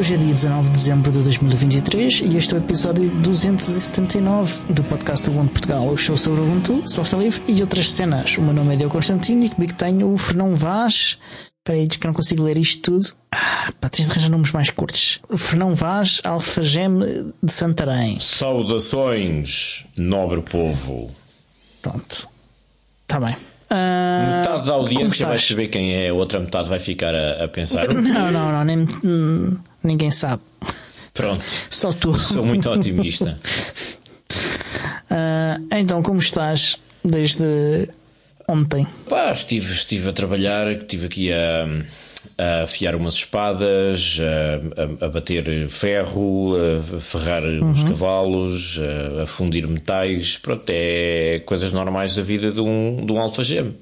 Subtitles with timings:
[0.00, 4.82] Hoje é dia 19 de dezembro de 2023 e este é o episódio 279 do
[4.84, 8.38] podcast do Ubuntu Portugal, o show sobre o Ubuntu, software livre e outras cenas.
[8.38, 11.18] O meu nome é Diogo Constantino e comigo tenho o Fernão Vaz.
[11.58, 13.12] Espera aí, diz que não consigo ler isto tudo.
[13.30, 15.20] Ah, pá, tens de arranjar nomes mais curtos.
[15.36, 17.04] Fernão Vaz, Alfageme
[17.42, 18.18] de Santarém.
[18.18, 21.10] Saudações, nobre povo.
[21.82, 22.26] Pronto.
[23.02, 23.36] Está bem.
[23.68, 27.48] Ah, Metade da audiência vai saber quem é, a outra metade vai ficar a, a
[27.48, 27.86] pensar.
[27.86, 30.42] Não, não, não, nem, hum, ninguém sabe.
[31.14, 32.16] Pronto, Só tu.
[32.16, 33.36] sou muito otimista.
[35.12, 37.88] Ah, então, como estás desde
[38.48, 38.86] ontem?
[39.08, 41.66] Pá, estive, estive a trabalhar, estive aqui a,
[42.40, 48.78] a afiar umas espadas, a, a- a bater ferro, a ferrar os cavalos,
[49.18, 50.38] a, a fundir metais.
[50.38, 53.20] Pronto, é coisas normais da vida de um, de um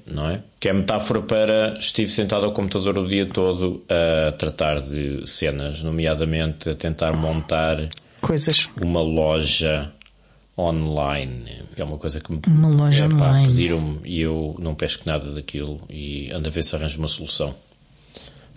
[0.05, 0.41] não é?
[0.59, 5.81] Que é metáfora para estive sentado ao computador o dia todo a tratar de cenas,
[5.83, 7.87] nomeadamente a tentar montar
[8.21, 8.67] Coisas.
[8.81, 9.89] uma loja
[10.57, 13.47] online, que é uma coisa que me Uma loja é, pá, online.
[13.47, 17.55] pediram-me e eu não pesco nada daquilo e ando a ver se arranjo uma solução.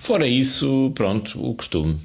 [0.03, 1.97] Fora isso, pronto, o costume.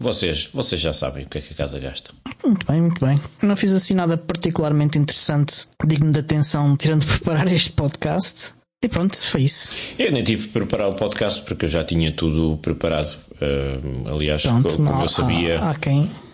[0.00, 2.10] Vocês, vocês já sabem o que é que a casa gasta.
[2.44, 3.20] Muito bem, muito bem.
[3.40, 8.52] Não fiz assim nada particularmente interessante, digno de atenção, tirando de preparar este podcast.
[8.84, 9.94] E pronto, foi isso.
[9.98, 13.16] Eu nem tive de preparar o podcast porque eu já tinha tudo preparado.
[13.40, 15.58] Ah, aliás, Pronto, como eu sabia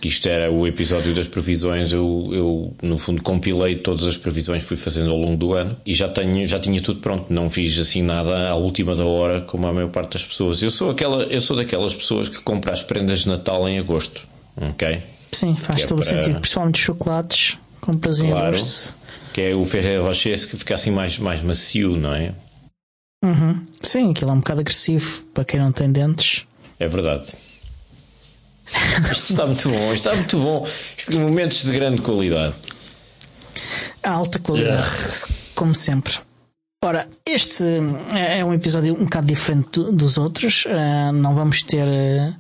[0.01, 4.63] que isto era o episódio das previsões, eu, eu no fundo compilei todas as previsões
[4.65, 7.33] que fui fazendo ao longo do ano e já, tenho, já tinha tudo pronto.
[7.33, 10.61] Não fiz assim nada à última da hora, como a maior parte das pessoas.
[10.63, 14.23] Eu sou, aquela, eu sou daquelas pessoas que compram as prendas de Natal em agosto.
[14.57, 15.01] Ok?
[15.33, 16.41] Sim, faz Que é todo o para- sentido.
[16.41, 18.49] Principalmente chocolates, compras em Claro.
[18.57, 18.97] agosto.
[19.33, 22.35] Que é o Ferreiro Rocher que fica assim mais, mais macio, não é?
[23.25, 23.67] Uhum.
[23.83, 26.47] Sim, aquilo é um bocado agressivo para quem não tem dentes.
[26.79, 27.33] É verdade.
[29.13, 30.69] Isto está muito bom, isto está muito bom.
[30.97, 32.55] Isto tem momentos de grande qualidade.
[34.03, 34.89] Alta qualidade,
[35.55, 36.15] como sempre.
[36.83, 37.63] Ora, este
[38.15, 40.65] é é um episódio um bocado diferente do- dos outros.
[40.69, 42.35] Ah, não vamos ter ah,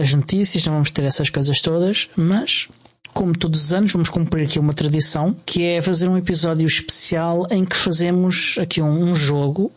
[0.00, 2.68] as notícias, não vamos ter essas coisas todas, mas.
[3.12, 7.46] Como todos os anos, vamos cumprir aqui uma tradição que é fazer um episódio especial
[7.50, 9.70] em que fazemos aqui um, um jogo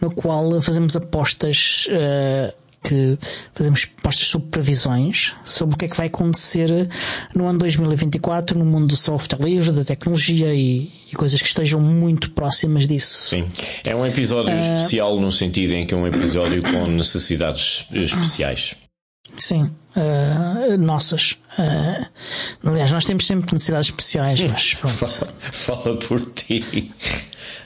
[0.00, 3.16] no qual fazemos apostas eh, que
[3.54, 6.68] fazemos apostas sobre previsões sobre o que é que vai acontecer
[7.34, 11.80] no ano 2024 no mundo do software livre, da tecnologia e, e coisas que estejam
[11.80, 13.30] muito próximas disso.
[13.30, 13.44] Sim.
[13.84, 18.74] É um episódio especial no sentido em que é um episódio com necessidades especiais.
[19.38, 21.38] Sim, eh, nossas.
[21.58, 22.06] Eh,
[22.64, 24.96] aliás, nós temos sempre necessidades especiais, mas pronto.
[25.06, 26.92] Fala, fala por ti.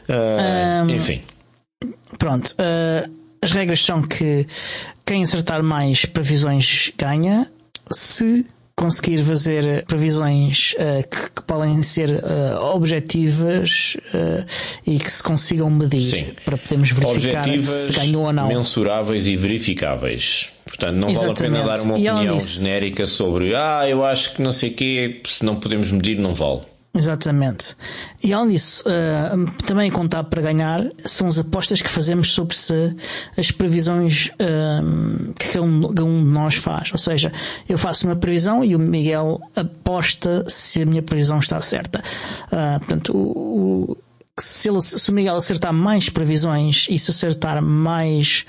[0.09, 1.23] Ah, enfim.
[2.19, 3.09] Pronto, eh,
[3.43, 4.47] as regras são que
[5.05, 7.51] quem acertar mais previsões ganha.
[7.91, 14.45] Se conseguir fazer previsões eh, que, que podem ser eh, objetivas eh,
[14.87, 16.27] e que se consigam medir Sim.
[16.45, 18.49] para podermos verificar Objetivas, se ganhou ou não.
[18.49, 20.51] mensuráveis e verificáveis.
[20.67, 21.67] Portanto, não vale a pena Exatamente.
[21.67, 25.45] dar uma opinião disso- genérica sobre ah, eu acho que não sei o quê, se
[25.45, 26.61] não podemos medir, não vale.
[26.95, 27.77] Exatamente.
[28.25, 29.31] E além disso, eh,
[29.67, 32.97] também contar para ganhar são as apostas que fazemos sobre se
[33.37, 34.81] as previsões eh,
[35.39, 36.91] que cada um, cada um de nós faz.
[36.93, 37.31] Ou seja,
[37.69, 42.03] eu faço uma previsão e o Miguel aposta se a minha previsão está certa.
[42.51, 43.97] Ah, portanto, o, o-
[44.41, 48.47] se, ele- se o Miguel acertar mais previsões e se acertar mais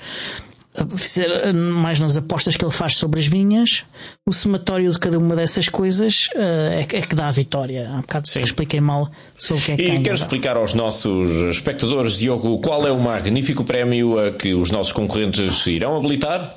[0.96, 3.84] fizer mais nas apostas que ele faz sobre as minhas,
[4.26, 7.88] o somatório de cada uma dessas coisas eh, é, que- é que dá a vitória.
[7.90, 8.42] Há um bocado Sim.
[8.42, 10.02] expliquei mal sobre o que é que E ganha.
[10.02, 14.92] quero explicar aos nossos espectadores, Diogo, qual é o magnífico prémio a que os nossos
[14.92, 16.56] concorrentes irão habilitar?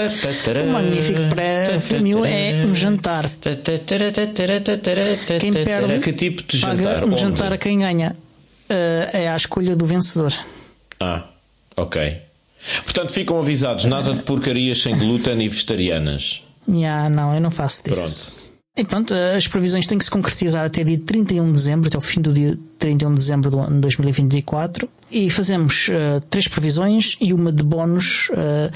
[0.00, 3.30] O magnífico prémio é um jantar.
[5.40, 7.04] Quem perde Que tipo de paga jantar?
[7.04, 7.20] um Onde?
[7.20, 8.16] jantar a quem ganha.
[8.68, 10.32] Eh, é à escolha do vencedor.
[11.00, 11.24] Ah,
[11.76, 12.16] ok.
[12.84, 16.42] Portanto, ficam avisados, nada de porcarias sem glúten e vegetarianas.
[16.68, 18.50] Ya, não, eu não faço disso.
[18.76, 22.00] E pronto, as previsões têm que se concretizar até dia 31 de dezembro, até o
[22.00, 24.88] fim do dia 31 de dezembro do ano 2024.
[25.10, 28.70] E fazemos eh, três previsões e uma de bónus eh,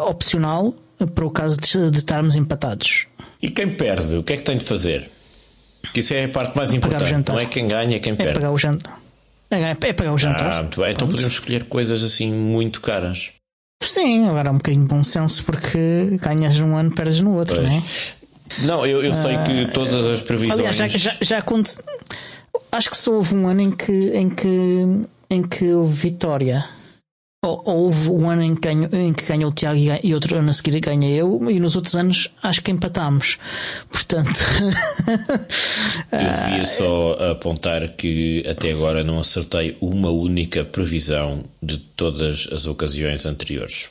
[0.00, 0.74] opcional
[1.14, 3.06] para o caso de, de estarmos empatados.
[3.40, 5.08] E quem perde, o que é que tem de fazer?
[5.94, 7.28] Que isso é a parte mais importante.
[7.30, 8.34] Não é quem ganha, é quem É perde.
[8.34, 8.99] pagar o jantar.
[9.50, 10.52] É, é pagar o jantar.
[10.52, 10.90] Ah, muito bem.
[10.92, 11.12] Então Pronto.
[11.16, 13.30] podemos escolher coisas assim muito caras.
[13.82, 15.78] Sim, agora é um bocadinho de bom senso porque
[16.22, 17.68] ganhas num ano, perdes no outro, Pois.
[17.68, 17.82] não é?
[18.62, 20.58] Não, eu, eu sei que todas as previsões.
[20.58, 21.78] Aliás, já, já, já aconte-
[22.72, 26.64] Acho que só houve um ano em que, em que, em que houve vitória.
[27.42, 30.52] Houve um ano em que, ganho, em que ganhou o Tiago e outro ano a
[30.52, 33.38] seguir ganha eu, e nos outros anos acho que empatámos.
[33.90, 34.38] Portanto.
[36.12, 42.66] eu devia só apontar que até agora não acertei uma única previsão de todas as
[42.66, 43.88] ocasiões anteriores.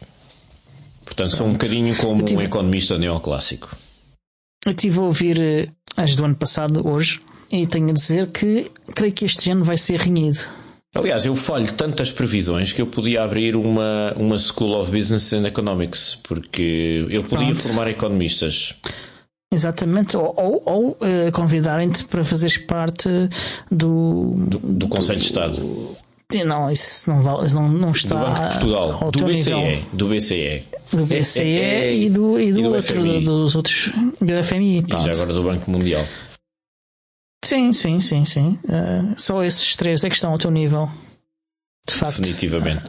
[1.04, 3.76] Portanto, sou um bocadinho como tive, um economista neoclássico.
[4.64, 5.68] Eu estive a ouvir eh,
[5.98, 7.20] as do ano passado, hoje,
[7.52, 10.40] e tenho a dizer que creio que este ano vai ser renhido.
[10.96, 15.46] Aliás, eu falho tantas previsões que eu podia abrir uma, uma School of Business and
[15.46, 17.62] Economics, porque eu podia Pronto.
[17.62, 18.74] formar economistas.
[19.54, 23.10] Exatamente, ou, ou, ou uh, convidarem-te para fazeres parte
[23.72, 25.98] do, do, do Conselho do, de Estado.
[26.46, 28.16] Não, isso não, vale, não, não está.
[28.16, 29.84] Do Banco de Portugal, do BCE, nível.
[29.94, 30.64] do BCE.
[30.94, 33.26] Do BCE é, é, é, e do, e do, e do outro, FMI.
[33.26, 33.92] dos outros.
[34.22, 34.84] Do FMI.
[34.84, 35.02] Pronto.
[35.02, 36.04] E já agora do Banco Mundial.
[37.50, 38.60] Sim, sim, sim, sim.
[38.66, 40.88] Uh, só esses três é que estão ao teu nível.
[41.88, 42.22] De facto.
[42.22, 42.84] Definitivamente.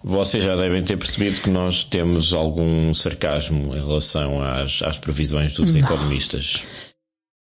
[0.00, 5.54] Vocês já devem ter percebido que nós temos algum sarcasmo em relação às, às previsões
[5.54, 5.80] dos não.
[5.80, 6.94] economistas.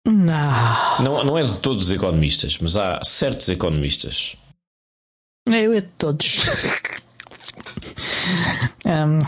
[0.06, 1.01] Não.
[1.01, 1.24] não.
[1.24, 4.35] Não é de todos os economistas, mas há certos economistas.
[5.47, 6.41] Eu é de todos.
[8.85, 9.19] um,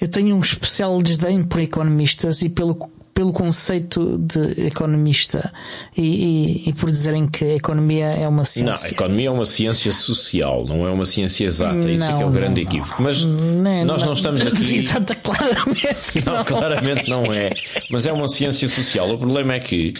[0.00, 2.76] eu tenho um especial desdém por economistas e pelo
[3.16, 5.50] pelo conceito de economista
[5.96, 8.74] e, e, e, por dizerem que a economia é uma ciência.
[8.74, 11.78] Não, a economia é uma ciência social, não é uma ciência exata.
[11.78, 13.02] Não, Isso é que é o grande não, equívoco.
[13.02, 14.76] Mas não, nós não estamos aqui.
[14.76, 16.26] Exata, claramente.
[16.26, 17.48] Não, claramente não é.
[17.90, 19.10] Mas é uma ciência social.
[19.10, 19.94] O problema é que.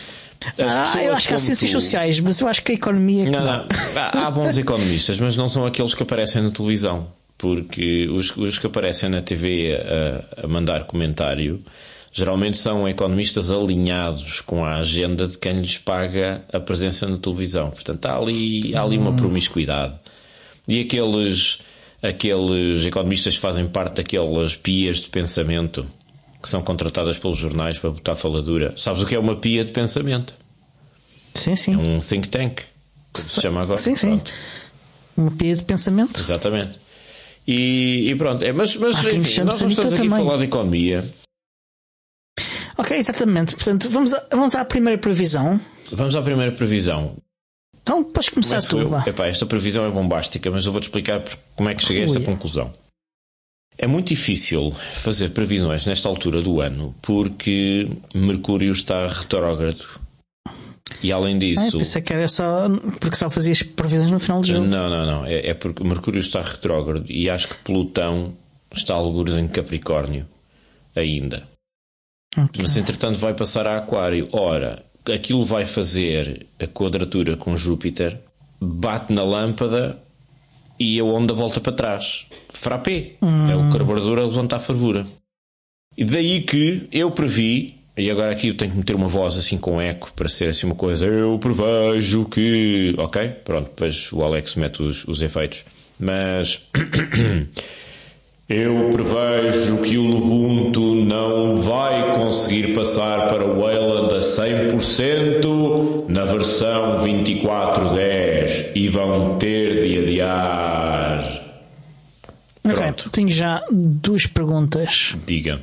[0.58, 1.80] Ah, eu acho que há ciências tu...
[1.80, 3.28] sociais, mas eu acho que a economia.
[3.28, 3.66] É não, não.
[3.96, 7.06] Há, há bons economistas, mas não são aqueles que aparecem na televisão.
[7.38, 11.62] Porque os, os que aparecem na TV a, a mandar comentário
[12.16, 17.70] geralmente são economistas alinhados com a agenda de quem lhes paga a presença na televisão.
[17.70, 19.16] Portanto, há ali, há ali uma hum.
[19.16, 19.94] promiscuidade.
[20.66, 21.58] E aqueles,
[22.02, 25.84] aqueles economistas que fazem parte daquelas pias de pensamento
[26.42, 28.72] que são contratadas pelos jornais para botar faladura.
[28.78, 30.34] Sabes o que é uma pia de pensamento?
[31.34, 31.74] Sim, sim.
[31.74, 32.62] É um think tank,
[33.12, 33.78] como se chama agora.
[33.78, 34.22] Sim, sim.
[35.14, 36.18] Uma pia de pensamento.
[36.18, 36.78] Exatamente.
[37.46, 41.04] E, e pronto, é, mas, mas enfim, nós não estamos aqui a falar de economia.
[42.78, 43.54] Ok, exatamente.
[43.54, 45.58] Portanto, vamos, a, vamos à primeira previsão.
[45.92, 47.16] Vamos à primeira previsão.
[47.82, 48.88] Então, podes começar Começo tu.
[48.88, 49.04] Vá.
[49.06, 51.22] Epá, esta previsão é bombástica, mas eu vou-te explicar
[51.54, 52.70] como é que cheguei a esta conclusão.
[53.78, 59.84] É muito difícil fazer previsões nesta altura do ano porque Mercúrio está retrógrado.
[61.02, 61.60] E além disso.
[61.60, 62.68] Ah, pensei que era só
[62.98, 64.66] porque só fazias previsões no final do jogo.
[64.66, 65.26] Não, não, não.
[65.26, 68.34] É, é porque Mercúrio está retrógrado e acho que Plutão
[68.74, 70.26] está algures em Capricórnio
[70.94, 71.46] ainda.
[72.36, 72.62] Okay.
[72.62, 74.28] Mas entretanto vai passar a Aquário.
[74.32, 78.18] Ora, aquilo vai fazer a quadratura com Júpiter,
[78.60, 79.98] bate na lâmpada
[80.78, 82.26] e a onda volta para trás.
[82.50, 83.12] Frappé.
[83.22, 83.50] Hum.
[83.50, 85.04] É o carburador a levantar a fervura.
[85.96, 89.56] E daí que eu previ, e agora aqui eu tenho que meter uma voz assim
[89.56, 92.94] com eco para ser assim uma coisa, eu prevejo que.
[92.98, 93.28] Ok?
[93.44, 95.64] Pronto, depois o Alex mete os, os efeitos.
[95.98, 96.68] Mas.
[98.48, 106.24] Eu prevejo que o Lubuntu não vai conseguir passar para o Wayland a 100% na
[106.24, 111.42] versão 24.10 e vão ter de adiar.
[112.62, 113.10] Pronto.
[113.10, 115.14] Tenho já duas perguntas.
[115.26, 115.60] Diga.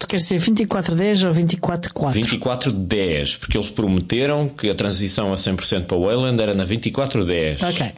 [0.00, 2.40] Tu queres dizer 24.10 ou 24.4?
[2.40, 7.62] 24.10, porque eles prometeram que a transição a 100% para o Wayland era na 24.10.
[7.68, 7.92] Ok.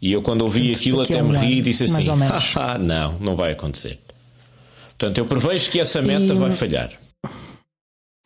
[0.00, 2.06] E eu, quando ouvi aquilo, até me ri e disse assim:
[2.80, 3.98] não, não vai acontecer.
[4.90, 6.36] Portanto, eu prevejo que essa meta e...
[6.36, 6.90] vai falhar.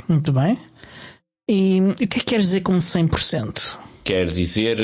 [0.08, 0.58] Muito bem.
[1.48, 3.76] E o que é que queres dizer com 100%?
[4.04, 4.78] Quer dizer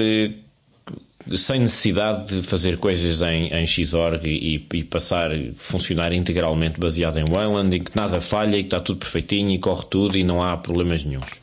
[1.37, 7.19] sem necessidade de fazer coisas em, em Xorg e, e passar a funcionar integralmente baseado
[7.19, 10.25] em Wayland, em que nada falha e que está tudo perfeitinho e corre tudo e
[10.25, 11.41] não há problemas nenhums.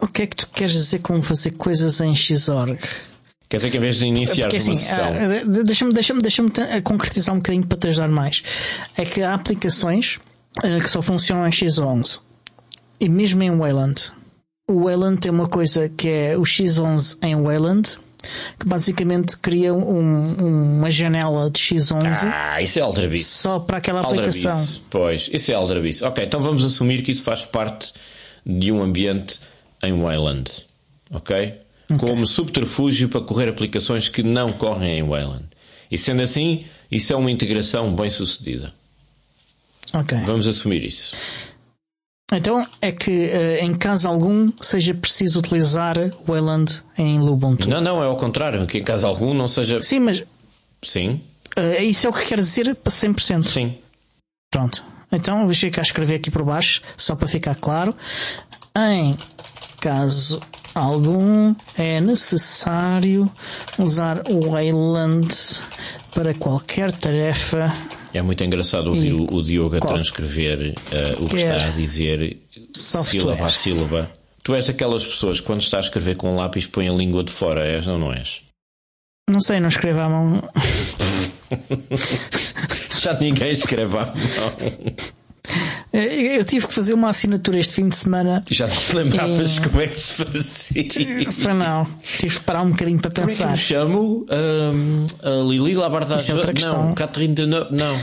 [0.00, 2.78] O que é que tu queres dizer com fazer coisas em Xorg?
[3.48, 5.06] Quer dizer que em vez de iniciar uma assim, sessão.
[5.06, 6.42] Ah, deixa-me deixa deixa
[6.82, 8.42] concretizar um bocadinho para te ajudar mais.
[8.96, 10.18] É que há aplicações
[10.62, 12.20] uh, que só funcionam em X11
[13.00, 14.12] e mesmo em Wayland.
[14.68, 17.96] O Wayland tem uma coisa que é o X11 em Wayland
[18.58, 22.30] que basicamente cria um, uma janela de X11.
[22.32, 23.24] Ah, isso é aldrabice.
[23.24, 24.66] Só para aquela aplicação.
[24.90, 26.04] Pois, isso é aldrabice.
[26.04, 27.92] Ok, então vamos assumir que isso faz parte
[28.44, 29.40] de um ambiente
[29.82, 30.50] em Wayland.
[31.10, 31.54] Ok?
[31.90, 32.08] Okay.
[32.08, 35.44] como subterfúgio para correr aplicações que não correm em Wayland.
[35.90, 38.72] E sendo assim, isso é uma integração bem sucedida.
[39.94, 40.18] Ok.
[40.26, 41.14] Vamos assumir isso.
[42.30, 47.70] Então é que eh, em caso algum seja preciso utilizar Wayland em Lubuntu.
[47.70, 49.80] Não, não, é ao contrário, que em caso algum não seja.
[49.80, 50.22] Sim, mas
[50.82, 51.20] Sim.
[51.58, 53.44] Uh, isso é o que quer dizer para 100%.
[53.44, 53.78] Sim.
[54.50, 54.84] Pronto.
[55.10, 57.94] Então vou chegar a escrever aqui por baixo, só para ficar claro.
[58.76, 59.16] Em
[59.80, 60.40] caso
[60.74, 63.30] algum é necessário
[63.78, 65.28] usar o Wayland
[66.14, 67.72] para qualquer tarefa.
[68.12, 72.38] É muito engraçado ouvir o, o Diogo a transcrever uh, o que está a dizer
[72.74, 73.10] software.
[73.10, 74.10] sílaba a sílaba.
[74.42, 77.22] Tu és daquelas pessoas que quando está a escrever com um lápis põe a língua
[77.22, 78.40] de fora, és ou não és?
[79.28, 80.40] Não sei, não escrevo à mão.
[83.02, 84.14] Já ninguém escreve à mão.
[85.92, 88.44] Eu tive que fazer uma assinatura este fim de semana.
[88.50, 89.60] Já te lembravas e...
[89.62, 91.32] como é que se fazia?
[91.32, 91.86] Foi não.
[92.02, 93.44] Tive que parar um bocadinho para pensar.
[93.44, 94.26] Como é que me chamo?
[94.30, 96.22] Um, a Lili Labardaz.
[96.22, 96.88] Isso é outra questão.
[96.88, 97.70] Não, Catherine de no...
[97.70, 97.98] Não.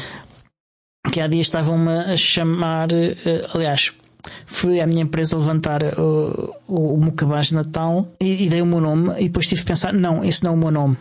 [1.11, 2.91] Que há dias estavam-me a chamar.
[2.91, 3.93] Uh, aliás,
[4.47, 8.65] fui à minha empresa levantar uh, o, o Mocabás de Natal e, e, dei o
[8.65, 9.11] meu nome.
[9.19, 10.97] E depois tive que pensar: não, esse não é o meu nome.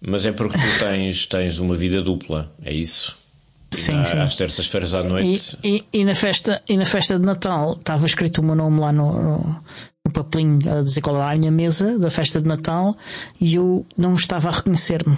[0.00, 3.17] Mas é porque tu tens, tens uma vida dupla, é isso?
[3.70, 4.18] Sim, sim.
[4.18, 5.58] Às terças-feiras à noite.
[5.62, 8.80] E, e, e, na festa, e na festa de Natal estava escrito o meu nome
[8.80, 9.62] lá no, no,
[10.06, 12.96] no papelinho a dizer qual era a minha mesa da festa de Natal
[13.40, 15.16] e eu não estava a reconhecer-me.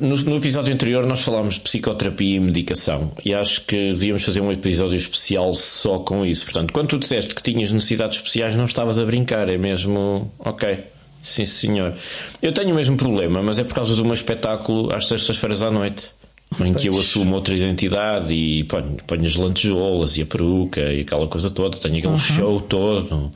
[0.00, 4.40] No, no, episódio anterior nós falámos de psicoterapia e medicação e acho que devíamos fazer
[4.40, 6.44] um episódio especial só com isso.
[6.44, 10.78] Portanto, quando tu disseste que tinhas necessidades especiais, não estavas a brincar, é mesmo ok.
[11.22, 11.92] Sim, senhor.
[12.40, 15.70] Eu tenho o mesmo problema, mas é por causa do meu espetáculo às terças-feiras à
[15.70, 16.15] noite
[16.60, 21.00] em que eu assumo outra identidade e ponho, ponho as lantejoulas e a peruca e
[21.00, 22.18] aquela coisa toda, tenho aquele uhum.
[22.18, 23.30] show todo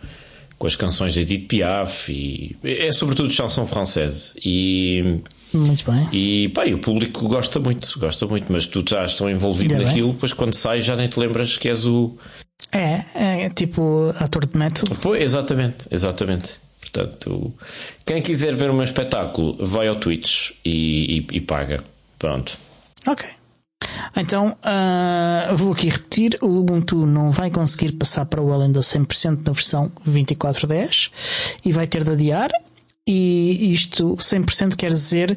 [0.59, 5.21] com as canções de Edith Piaf e é sobretudo chanson française e
[5.53, 6.09] muito bem.
[6.13, 9.87] E pá, e o público gosta muito, gosta muito, mas tu já estão envolvido Ainda
[9.87, 10.15] naquilo, bem.
[10.15, 12.17] depois quando sai já nem te lembras que és o.
[12.73, 14.97] É, é tipo ator de método.
[15.01, 16.51] Pois, exatamente, exatamente.
[16.81, 17.53] Portanto,
[18.07, 21.83] quem quiser ver o meu espetáculo, vai ao Twitch e, e, e paga.
[22.19, 22.57] Pronto.
[23.07, 23.29] Ok.
[24.17, 28.83] Então, uh, vou aqui repetir: o Ubuntu não vai conseguir passar para o Wayland a
[28.83, 31.11] 100% na versão 24.10
[31.65, 32.51] e vai ter de adiar.
[33.09, 35.37] E isto 100% quer dizer,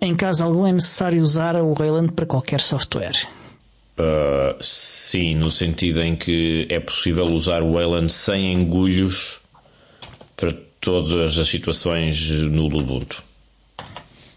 [0.00, 3.28] em caso algum, é necessário usar o Wayland para qualquer software.
[3.98, 9.40] Uh, sim, no sentido em que é possível usar o Wayland sem engulhos
[10.36, 13.22] para todas as situações no Ubuntu.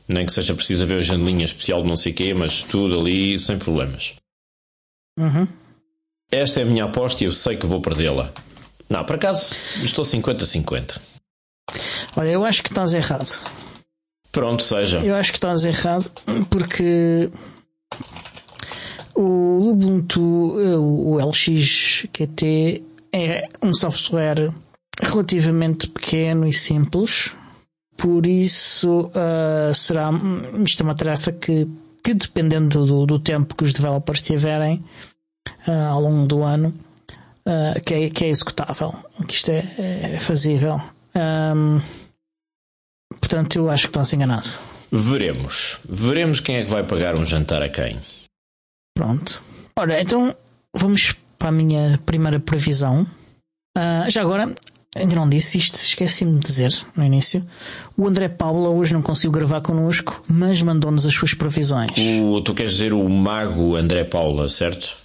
[0.10, 3.00] Nem que seja preciso haver a janelinha especial de não sei o quê, mas tudo
[3.00, 4.16] ali sem problemas.
[5.20, 5.48] Uhum.
[6.32, 8.32] Esta é a minha aposta e eu sei que vou perdê-la.
[8.90, 11.00] Não, por acaso estou 50-50.
[12.16, 13.40] Olha, eu acho que estás errado.
[14.32, 15.00] Pronto, seja.
[15.00, 16.12] Eu acho que estás errado
[16.50, 17.30] porque
[19.16, 24.54] o Ubuntu, o LXQT, é um software
[25.02, 27.34] relativamente pequeno e simples
[28.00, 30.10] por isso, uh, será.
[30.66, 31.68] Isto é uma tarefa que,
[32.04, 34.84] que dependendo do, do tempo que os developers tiverem
[35.68, 36.74] uh, ao longo do ano,
[37.46, 38.92] uh, que, é, que é executável.
[39.28, 39.64] Que isto é,
[40.16, 40.82] é fazível.
[41.16, 41.82] Um,
[43.20, 44.48] portanto, eu acho que estão-se enganado.
[44.92, 45.80] Veremos.
[45.88, 48.00] Veremos quem é que vai pagar um jantar a quem.
[48.96, 49.44] Pronto.
[49.78, 50.36] Ora, então
[50.74, 53.06] vamos para a minha primeira previsão.
[53.78, 54.54] Uh, já agora,
[54.96, 57.46] Ainda não disse isto, esqueci-me de dizer no início.
[57.96, 61.92] O André Paula hoje não conseguiu gravar connosco, mas mandou-nos as suas previsões.
[62.24, 64.98] O, tu queres dizer o mago André Paula, certo?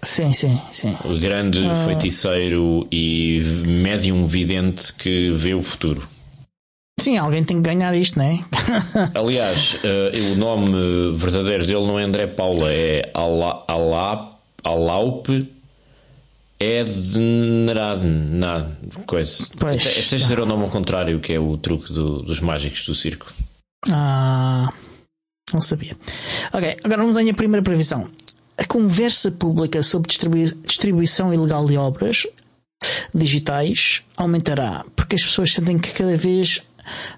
[0.00, 0.96] Sim, sim, sim.
[1.04, 1.74] O grande uh...
[1.86, 6.06] feiticeiro e médium vidente que vê o futuro.
[7.00, 8.38] Sim, alguém tem que ganhar isto, não é?
[9.18, 13.10] Aliás, uh, o nome verdadeiro dele não é André Paula, é
[14.62, 15.48] Alaupe
[16.62, 18.70] Ednarad, nada,
[19.04, 19.48] coisa.
[19.58, 19.82] Pois.
[19.82, 22.94] Tens de dizer o nome ao contrário, que é o truque do, dos mágicos do
[22.94, 23.26] circo.
[23.90, 24.72] Ah,
[25.52, 25.96] não sabia.
[26.52, 28.08] Ok, agora vamos à minha primeira previsão.
[28.56, 32.26] A conversa pública sobre distribui distribuição ilegal de obras
[33.12, 36.62] digitais aumentará, porque as pessoas sentem que cada vez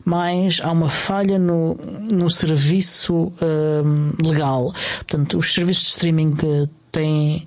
[0.04, 1.74] mais há uma falha no,
[2.10, 4.72] no serviço um, legal.
[4.96, 6.34] Portanto, os serviços de streaming
[6.90, 7.46] têm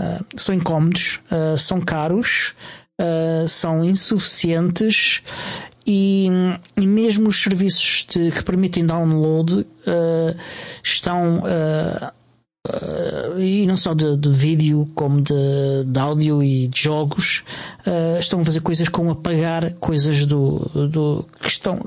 [0.00, 2.54] uh, são incómodos, uh, são caros,
[3.00, 5.22] uh, são insuficientes
[5.86, 6.28] e,
[6.76, 9.66] e, mesmo os serviços de, que permitem download
[10.82, 11.42] estão
[12.66, 17.44] Uh, e não só de, de, vídeo, como de, de áudio e de jogos,
[17.86, 21.78] uh, estão a fazer coisas como apagar coisas do, do que, estão,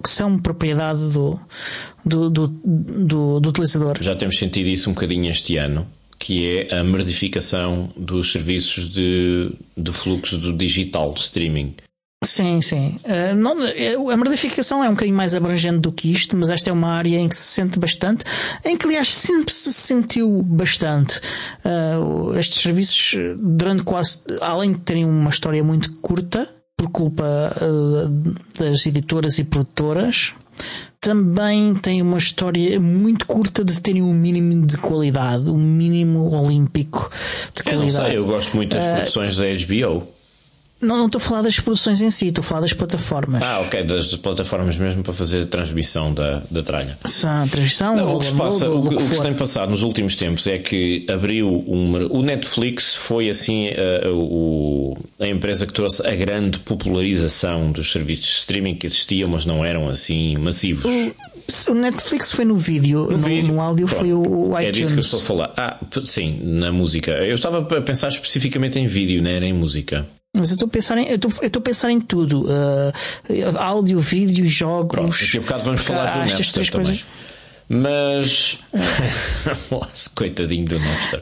[0.00, 1.36] que são propriedade do,
[2.04, 4.00] do, do, do, do utilizador.
[4.00, 5.84] Já temos sentido isso um bocadinho este ano
[6.18, 11.74] que é a merdificação dos serviços de, de fluxo do digital, streaming.
[12.24, 12.98] Sim, sim.
[13.04, 16.70] Uh, não, eh, a merdificação é um bocadinho mais abrangente do que isto, mas esta
[16.70, 18.24] é uma área em que se sente bastante,
[18.64, 21.20] em que aliás sempre se sentiu bastante.
[21.64, 28.08] Uh, estes serviços, durante quase, além de terem uma história muito curta, por culpa uh,
[28.58, 30.34] das editoras e produtoras,
[31.06, 37.08] também tem uma história muito curta de terem um mínimo de qualidade, um mínimo olímpico
[37.54, 37.94] de qualidade.
[37.94, 40.15] Eu, não sei, eu gosto muito das produções da HBO.
[40.80, 43.42] Não, não estou a falar das produções em si, estou a falar das plataformas.
[43.42, 46.98] Ah, ok, das, plataformas mesmo para fazer a transmissão da, da tralha.
[47.04, 49.70] Sim, transmissão, não, ou o que se passa, o, que, o que se tem passado
[49.70, 55.66] nos últimos tempos é que abriu um, o Netflix foi assim a, a, a, empresa
[55.66, 60.36] que trouxe a grande popularização dos serviços de streaming que existiam, mas não eram assim
[60.36, 60.84] massivos.
[60.84, 63.48] O, o Netflix foi no vídeo, no, no, vídeo.
[63.48, 64.66] no áudio Pronto, foi o, o iTunes.
[64.66, 65.52] É disso que eu estou a falar.
[65.56, 67.12] Ah, sim, na música.
[67.12, 70.06] Eu estava a pensar especificamente em vídeo, não era em música.
[70.38, 73.58] Mas eu estou a pensar em, eu estou, eu estou a pensar em tudo: uh,
[73.58, 74.96] áudio, vídeo, jogos.
[74.96, 76.86] Pronto, daqui a bocado vamos falar do Napster três também.
[76.86, 77.06] Coisas.
[77.68, 78.58] Mas.
[80.14, 81.20] Coitadinho do Napster.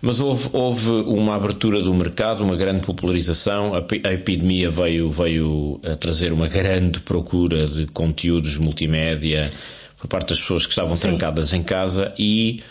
[0.00, 3.74] Mas houve, houve uma abertura do mercado, uma grande popularização.
[3.74, 9.50] A, a epidemia veio, veio a trazer uma grande procura de conteúdos multimédia
[9.98, 11.08] por parte das pessoas que estavam Sim.
[11.08, 12.62] trancadas em casa e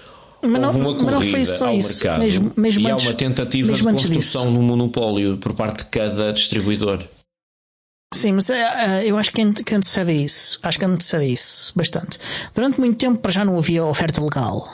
[0.42, 2.06] mas não, houve uma corrida ao isso.
[2.06, 5.86] mercado mesmo, mesmo e antes, há uma tentativa de construção no monopólio por parte de
[5.86, 7.04] cada distribuidor.
[8.14, 8.54] Sim, mas uh,
[9.04, 10.60] eu acho que antecede isso.
[10.64, 12.18] Acho que antecede isso bastante.
[12.56, 14.68] Durante muito tempo para já não havia oferta legal.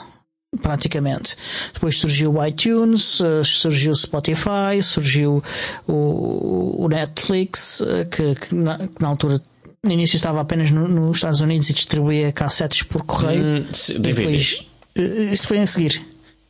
[0.62, 1.36] Praticamente.
[1.72, 5.42] Depois surgiu o iTunes, uh, surgiu o Spotify, surgiu
[5.88, 9.42] o, o Netflix, que, que, na, que, na, altura
[9.82, 13.44] no início estava apenas no, nos Estados Unidos e distribuía cassetes por correio.
[13.44, 13.64] Hum,
[13.98, 14.64] depois, eh,
[14.96, 16.02] isso foi a seguir.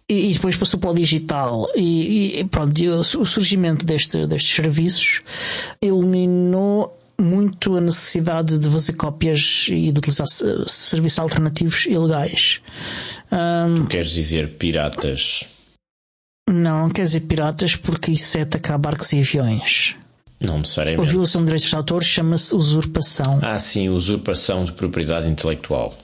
[0.09, 1.67] E, e depois passou para o digital.
[1.75, 2.75] E, e pronto,
[3.19, 5.23] o surgimento deste, destes serviços
[5.81, 10.27] eliminou muito a necessidade de fazer cópias e de utilizar
[10.67, 12.61] serviços alternativos ilegais.
[13.31, 15.45] Um, Queres dizer piratas?
[16.49, 19.97] Não, não quer dizer piratas porque isso é atacar barcos e aviões.
[20.41, 21.09] Não necessariamente.
[21.09, 23.39] A violação de direitos de autor chama-se usurpação.
[23.43, 25.97] Ah, sim, usurpação de propriedade intelectual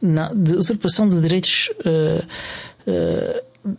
[0.00, 3.76] na, de usurpação de direitos uh, uh,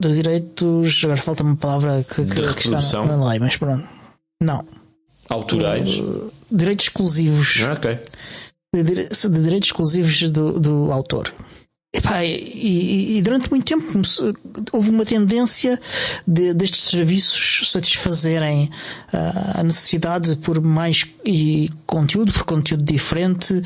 [0.00, 3.86] de direitos agora falta uma palavra que, que, de que está na lei, mas pronto.
[4.42, 4.66] Não.
[5.28, 5.88] Autorais?
[5.88, 7.60] Uh, direitos exclusivos.
[7.62, 7.98] Ah, ok.
[8.74, 11.32] De, de, direitos exclusivos do, do autor.
[11.94, 14.00] Epá, e, e, durante muito tempo
[14.72, 15.78] houve uma tendência
[16.26, 18.70] de, destes serviços satisfazerem
[19.12, 23.62] uh, a necessidade por mais e conteúdo, por conteúdo diferente uh,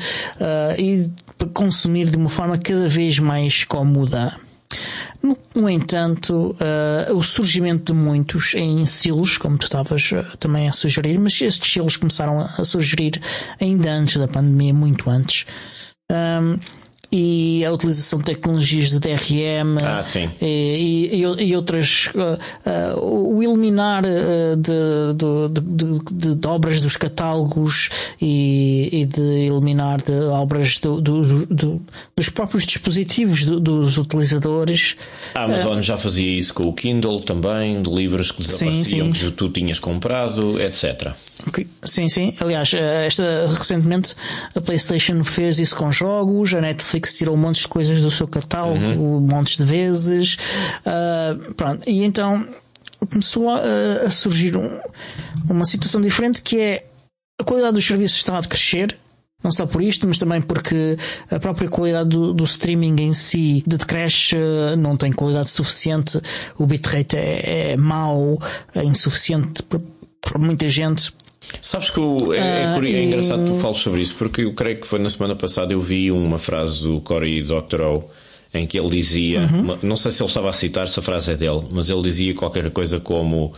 [0.77, 1.09] e
[1.45, 4.35] consumir de uma forma cada vez mais cómoda.
[5.53, 11.17] No, entanto, uh, o surgimento de muitos em silos, como tu estavas também a sugerir,
[11.19, 13.19] mas estes silos começaram a surgir
[13.59, 15.45] ainda antes da pandemia, muito antes
[17.11, 20.01] e a utilização de tecnologias de DRM ah,
[20.41, 24.71] e, e, e, outras uh, uh, o eliminar uh, de,
[25.15, 27.89] de, de, de, obras dos catálogos
[28.21, 31.81] e, e de eliminar de obras do, do, do,
[32.15, 34.97] dos próprios dispositivos dos utilizadores.
[35.33, 39.29] A Amazon já fazia isso com o Kindle também de livros que desapareciam sim, sim.
[39.29, 41.13] que tu tinhas comprado etc.
[41.83, 42.33] Sim sim.
[42.41, 44.13] Aliás esta recentemente
[44.53, 48.27] a PlayStation fez isso com jogos a Netflix Netflix tirou montes de coisas do seu
[48.27, 49.21] catálogo, uhum.
[49.21, 50.37] montes de vezes.
[50.85, 51.87] Uh, pronto.
[51.87, 52.45] E então
[53.09, 53.59] começou a,
[54.05, 54.81] a surgir um,
[55.49, 56.85] uma situação diferente que é
[57.39, 58.97] a qualidade dos serviços está a crescer.
[59.43, 60.97] Não só por isto, mas também porque
[61.29, 64.35] a própria qualidade do, do streaming em si decresce,
[64.79, 66.19] não tem qualidade suficiente,
[66.57, 68.41] o bitrate é, é mau,
[68.73, 71.13] é insuficiente para muita gente.
[71.61, 74.79] Sabes que é, é, ah, é, engraçado que tu fales sobre isso, porque eu creio
[74.79, 78.11] que foi na semana passada eu vi uma frase do Cory Doctorow
[78.53, 79.77] em que ele dizia, uhum.
[79.83, 82.33] não sei se ele estava a citar se a frase é dele, mas ele dizia
[82.33, 83.53] qualquer coisa como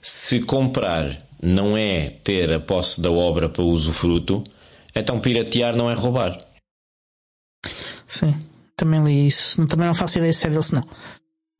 [0.00, 4.42] se comprar não é ter a posse da obra para usufruto,
[4.94, 6.36] então piratear não é roubar.
[8.06, 8.34] Sim,
[8.76, 9.64] também li isso.
[9.66, 10.84] Também não faço ideia se é dele se não.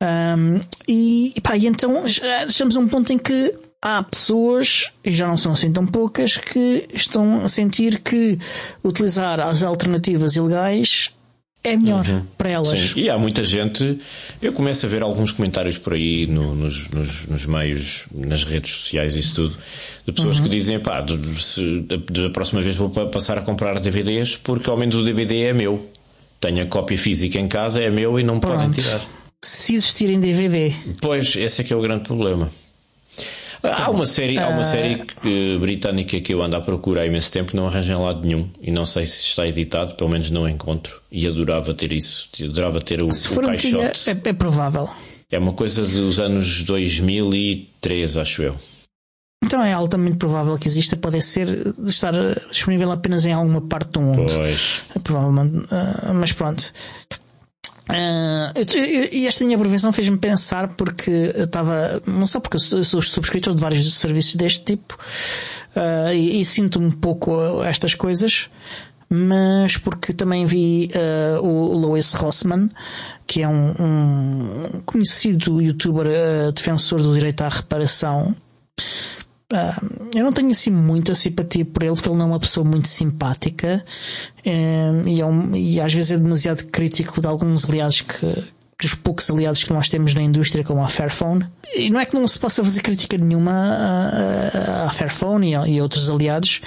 [0.03, 5.27] Um, e, pá, e então estamos a um ponto em que há pessoas, e já
[5.27, 8.39] não são assim tão poucas, que estão a sentir que
[8.83, 11.11] utilizar as alternativas ilegais
[11.65, 12.21] é melhor uhum.
[12.37, 12.79] para elas.
[12.79, 12.99] Sim.
[12.99, 13.97] E há muita gente.
[14.41, 18.71] Eu começo a ver alguns comentários por aí no, nos, nos, nos, meios, nas redes
[18.71, 19.57] sociais, isso tudo,
[20.05, 20.43] de pessoas uhum.
[20.43, 25.03] que dizem: pá, da próxima vez vou passar a comprar DVDs porque ao menos o
[25.03, 25.89] DVD é meu.
[26.39, 28.57] Tenho a cópia física em casa, é meu e não Pronto.
[28.57, 29.01] podem tirar.
[29.41, 30.73] Se existir em DVD.
[31.01, 32.49] Pois, esse é que é o grande problema.
[33.63, 34.65] Há, uma série, há uma uh...
[34.65, 38.21] série que, britânica que eu ando à procura há imenso tempo, não arranjo em lado
[38.21, 41.01] nenhum e não sei se está editado, pelo menos não encontro.
[41.09, 44.09] E adorava ter isso, adorava ter o, se o for caixote.
[44.09, 44.89] É, é provável.
[45.31, 48.55] É uma coisa dos anos 2003, acho eu.
[49.43, 51.47] Então é altamente provável que exista, pode ser
[51.85, 52.13] estar
[52.49, 54.33] disponível apenas em alguma parte do mundo.
[54.33, 54.85] Pois.
[55.03, 56.71] Provavelmente, uh, mas pronto.
[57.93, 63.03] Uh, e esta minha prevenção fez-me pensar porque eu estava, não só porque eu sou
[63.03, 64.97] subscritor de vários serviços deste tipo
[65.75, 68.49] uh, e, e sinto um pouco estas coisas,
[69.07, 72.67] mas porque também vi uh, o Lois Rossman,
[73.27, 76.07] que é um, um conhecido youtuber
[76.51, 78.35] defensor do direito à reparação,
[79.53, 82.65] Uh, eu não tenho assim muita simpatia por ele porque ele não é uma pessoa
[82.65, 83.85] muito simpática
[84.43, 88.95] uh, e, é um, e, às vezes é demasiado crítico de alguns aliados que dos
[88.95, 92.27] poucos aliados que nós temos na indústria como a Fairphone e não é que não
[92.27, 93.51] se possa fazer crítica nenhuma
[94.87, 96.59] à, Fairphone e a, e a outros aliados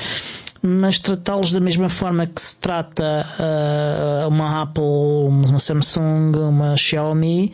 [0.62, 4.82] mas tratá-los da mesma forma que se trata uh, uma Apple,
[5.28, 7.52] uma Samsung, uma Xiaomi,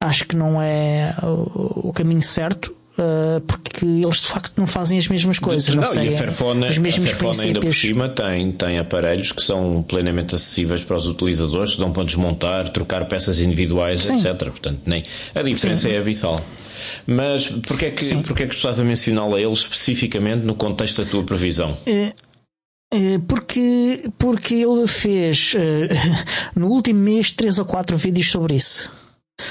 [0.00, 2.81] acho que não é o caminho certo.
[2.92, 5.74] Uh, porque eles de facto não fazem as mesmas coisas.
[5.74, 8.78] Não, não sei, e a Fairphone, os mesmos a Fairphone ainda por cima tem, tem
[8.78, 14.02] aparelhos que são plenamente acessíveis para os utilizadores, que dão para desmontar, trocar peças individuais,
[14.02, 14.16] Sim.
[14.16, 14.36] etc.
[14.50, 15.02] Portanto, nem,
[15.34, 15.94] a diferença Sim.
[15.94, 16.44] é abissal.
[17.06, 20.54] Mas porquê é, que, porquê é que tu estás a mencioná-lo a ele especificamente no
[20.54, 21.74] contexto da tua previsão?
[21.86, 22.12] É,
[22.92, 25.54] é porque, porque ele fez
[26.54, 29.01] no último mês três ou quatro vídeos sobre isso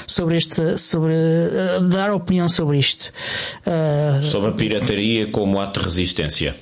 [0.06, 3.12] sobre este, sobre uh, dar opinião sobre isto.
[3.66, 6.54] Uh, sobre a pirataria como ato de resistência.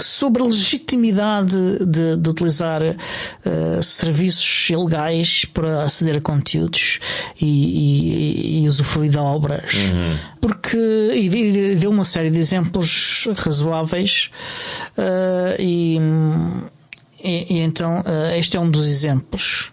[0.00, 7.00] sobre a legitimidade de, de utilizar uh, serviços ilegais para aceder a conteúdos
[7.40, 9.74] e, e, e usufruir de obras.
[9.74, 10.16] Uhum.
[10.40, 10.78] Porque,
[11.14, 14.30] e, deu uma série de exemplos razoáveis
[14.96, 15.98] uh, e,
[17.22, 19.71] e, então uh, este é um dos exemplos.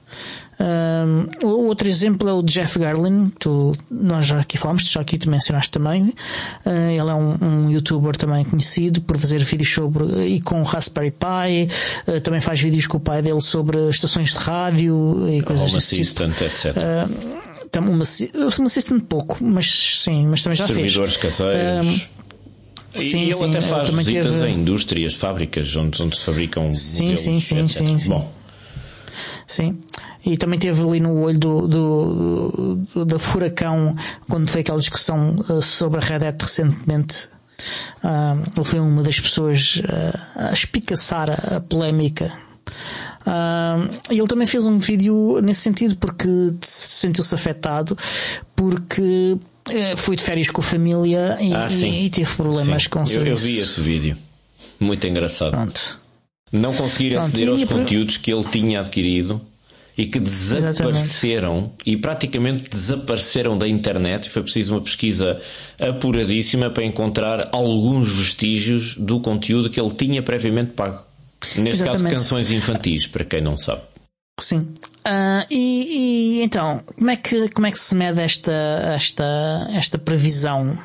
[0.60, 5.30] Um, outro exemplo é o Jeff Garlin, tu, nós já aqui falamos, já aqui te
[5.30, 6.14] mencionaste também.
[6.66, 11.12] Uh, ele é um, um, youtuber também conhecido por fazer vídeos sobre e com Raspberry
[11.12, 15.70] Pi, uh, também faz vídeos com o pai dele sobre estações de rádio e coisas
[15.70, 16.02] Home assim.
[16.02, 16.46] Assistant, tipo.
[16.46, 16.76] etc.
[16.76, 18.04] Uh, uma,
[18.58, 21.38] uma assistant pouco, mas sim, mas também já Servidores fez.
[21.38, 22.08] caseiros.
[22.96, 24.46] e sim, ele sim, até faz visitas teve...
[24.46, 27.78] a indústrias, fábricas onde, onde se fabricam sim, modelos, sim, sim, etc.
[27.78, 28.10] sim, sim.
[28.10, 28.39] Bom.
[29.50, 29.80] Sim.
[30.24, 33.96] E também teve ali no olho do, do, do da furacão
[34.30, 37.30] quando foi aquela discussão uh, sobre a Red Hat recentemente.
[38.04, 42.32] Uh, ele foi uma das pessoas uh, a espicaçar a, a polémica.
[44.10, 46.28] E ele também fez um vídeo nesse sentido porque
[46.62, 47.96] sentiu-se afetado
[48.56, 49.38] porque
[49.98, 52.90] foi de férias com a família e, ah, e, e teve problemas sim.
[52.90, 54.18] com eu, eu vi esse vídeo.
[54.80, 55.52] Muito engraçado.
[55.52, 55.99] Pronto.
[56.52, 59.42] Não conseguir aceder aos conteúdos que ele tinha adquirido
[59.98, 61.84] e que desapareceram Exatamente.
[61.86, 64.28] e praticamente desapareceram da internet.
[64.28, 65.40] E foi preciso uma pesquisa
[65.78, 71.04] apuradíssima para encontrar alguns vestígios do conteúdo que ele tinha previamente pago.
[71.56, 72.04] Neste Exatamente.
[72.04, 73.82] caso, canções infantis, para quem não sabe.
[74.40, 74.60] Sim.
[74.60, 78.52] Uh, e, e, então, como é que, como é que se mede esta,
[78.96, 80.78] esta, esta previsão?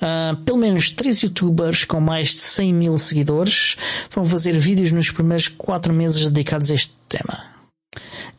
[0.00, 3.76] Uh, pelo menos três youtubers com mais de 100 mil seguidores
[4.10, 7.59] vão fazer vídeos nos primeiros quatro meses dedicados a este tema.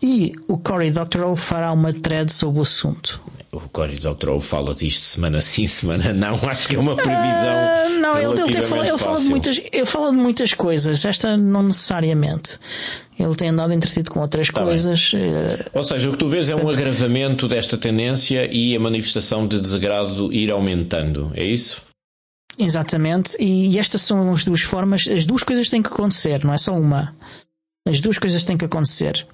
[0.02, 3.22] E o Cory Doctorow fará uma thread sobre o assunto.
[3.52, 6.36] O Cory Doctorow fala disto semana sim, semana não.
[6.50, 7.20] Acho que é uma previsão.
[7.20, 11.04] Uh, não, ele, ele, fala, ele, fala de muitas, ele fala de muitas coisas.
[11.06, 12.60] Esta não necessariamente.
[13.20, 15.12] Ele tem andado entretido com outras tá coisas.
[15.14, 19.46] Eh, Ou seja, o que tu vês é um agravamento desta tendência e a manifestação
[19.46, 21.32] de desagrado ir aumentando.
[21.36, 21.84] É isso?
[22.58, 23.36] Exatamente.
[23.40, 25.08] E estas são as duas formas.
[25.08, 27.14] As duas coisas têm que acontecer, não é só uma.
[27.88, 29.26] As duas coisas têm que acontecer.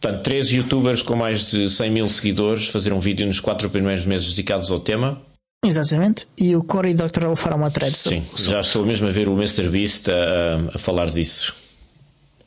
[0.00, 4.04] Portanto, três youtubers com mais de 100 mil seguidores fazer um vídeo nos quatro primeiros
[4.04, 5.20] meses dedicados ao tema.
[5.64, 6.26] Exatamente.
[6.38, 10.10] E o Corey Doctorow fará uma thread Sim, já estou mesmo a ver o MrBeast
[10.10, 11.54] a, a falar disso.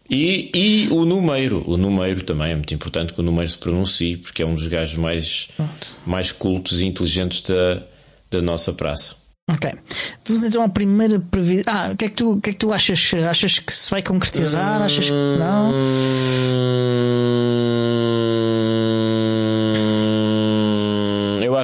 [0.10, 4.18] E, e o número, o número também é muito importante que o número se pronuncie,
[4.18, 5.50] porque é um dos gajos mais,
[6.06, 7.84] mais cultos e inteligentes da,
[8.32, 9.27] da nossa praça.
[9.50, 9.72] Ok.
[10.26, 11.64] Vamos então à primeira previsão.
[11.68, 13.14] Ah, o que, é que, tu, o que é que tu achas?
[13.30, 14.82] Achas que se vai concretizar?
[14.82, 15.72] Achas que não?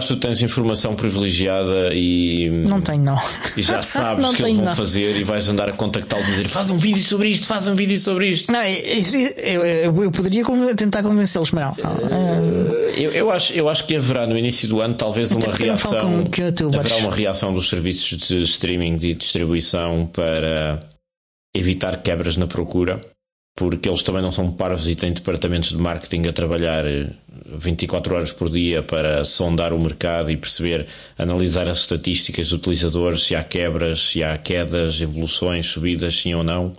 [0.04, 2.50] Acho que tu tens informação privilegiada e.
[2.50, 3.18] Não tenho, não.
[3.56, 4.76] E já sabes o que eles vão não.
[4.76, 7.76] fazer e vais andar a contactá-los e dizer faz um vídeo sobre isto, faz um
[7.76, 8.52] vídeo sobre isto.
[8.52, 10.44] Não, eu, eu, eu poderia
[10.76, 11.88] tentar convencê-los, mas não.
[12.98, 16.26] Eu, eu, acho, eu acho que haverá no início do ano talvez uma reação.
[16.78, 20.82] Haverá uma reação dos serviços de streaming e distribuição para
[21.56, 23.00] evitar quebras na procura
[23.56, 26.86] porque eles também não são parvos e têm departamentos de marketing a trabalhar
[27.46, 30.88] 24 horas por dia para sondar o mercado e perceber,
[31.18, 36.44] analisar as estatísticas dos utilizadores, se há quebras, se há quedas, evoluções, subidas, sim ou
[36.44, 36.74] não.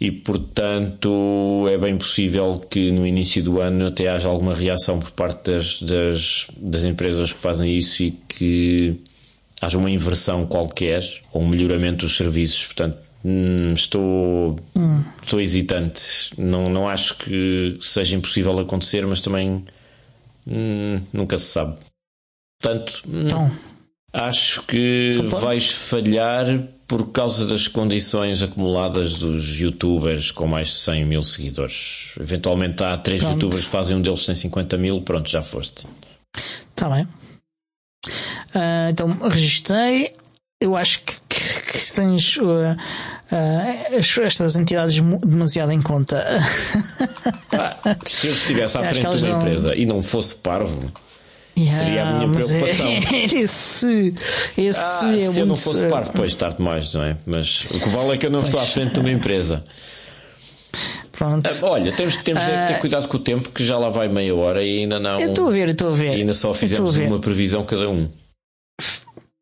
[0.00, 5.10] E portanto é bem possível que no início do ano até haja alguma reação por
[5.12, 8.96] parte das, das, das empresas que fazem isso e que
[9.60, 12.66] haja uma inversão qualquer ou um melhoramento dos serviços.
[12.66, 15.04] Portanto, hum, estou, hum.
[15.22, 16.32] estou hesitante.
[16.38, 19.64] Não, não acho que seja impossível acontecer, mas também
[20.46, 21.76] hum, nunca se sabe.
[22.60, 23.50] Portanto, hum, então,
[24.12, 26.46] acho que vais falhar
[26.86, 32.12] por causa das condições acumuladas dos youtubers com mais de 100 mil seguidores.
[32.20, 33.34] Eventualmente há três pronto.
[33.34, 35.86] youtubers que fazem um deles tem 50 mil, pronto, já foste.
[36.36, 37.04] Está bem.
[38.54, 40.14] Uh, então registrei.
[40.60, 41.14] Eu acho que,
[41.72, 46.22] que, tens uh, uh, estas entidades demasiado em conta.
[47.52, 49.40] Ah, se eu estivesse à frente de uma não...
[49.40, 50.92] empresa e não fosse parvo.
[51.58, 52.86] Yeah, seria a minha é- preocupação.
[52.86, 54.14] É, esse,
[54.56, 57.16] esse ah, é se eu não fosse parvo, depois tarde demais, não é?
[57.26, 58.48] Mas o que vale é que eu não pois.
[58.48, 59.62] estou à frente de uma empresa.
[61.12, 61.48] Pronto.
[61.48, 64.34] Ah, olha, temos, temos uh, ter cuidado com o tempo, que já lá vai meia
[64.34, 65.20] hora e ainda não.
[65.20, 66.14] Eu estou a ver, estou a ver.
[66.16, 68.08] E ainda só fizemos uma previsão cada um.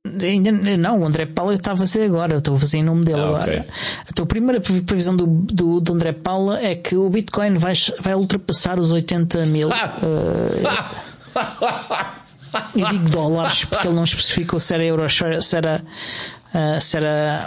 [0.06, 3.04] Ainda não, o André Paula está a fazer agora, eu estou a fazer em nome
[3.04, 3.66] dele ah, agora.
[4.08, 4.22] Okay.
[4.22, 8.78] A primeira previsão do, do, do, André Paula é que o Bitcoin vai, vai ultrapassar
[8.78, 9.68] os 80 mil.
[9.68, 9.72] uh,
[12.76, 15.82] eu digo dólares porque ele não especificou se era euros, se era.
[16.54, 17.46] Uh, se era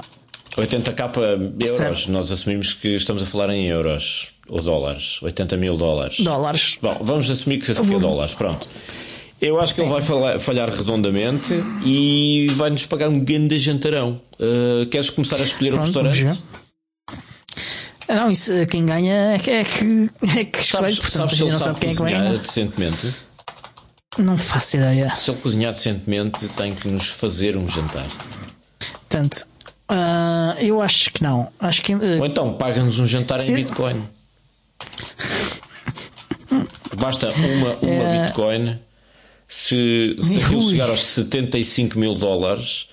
[0.55, 2.11] 80k euros, certo.
[2.11, 5.19] nós assumimos que estamos a falar em euros ou dólares.
[5.23, 6.19] 80 mil dólares.
[6.19, 6.77] Dólares.
[6.79, 7.99] Bom, vamos assumir que seja vou...
[7.99, 8.67] dólares, pronto.
[9.43, 9.81] Eu acho Sim.
[9.81, 11.53] que ele vai falhar, falhar redondamente
[11.85, 14.21] e vai-nos pagar um grande jantarão.
[14.39, 16.41] Uh, queres começar a escolher Pronto, o restaurante?
[18.07, 21.37] Ah, não, isso, quem ganha é que, é que, é que escolhe, sabes, portanto sabes
[21.37, 22.37] se ele não sabe, quem é que ganha.
[22.37, 23.13] decentemente?
[24.17, 25.13] Não faço ideia.
[25.17, 28.05] Se ele cozinhar decentemente, tem que nos fazer um jantar.
[29.09, 29.45] Portanto,
[29.91, 31.51] uh, eu acho que não.
[31.59, 33.51] Acho que, uh, Ou então paga-nos um jantar se...
[33.51, 34.01] em Bitcoin.
[36.95, 38.25] Basta uma, uma é...
[38.25, 38.79] Bitcoin
[39.53, 42.87] se, se aquilo chegar aos 75 mil dólares.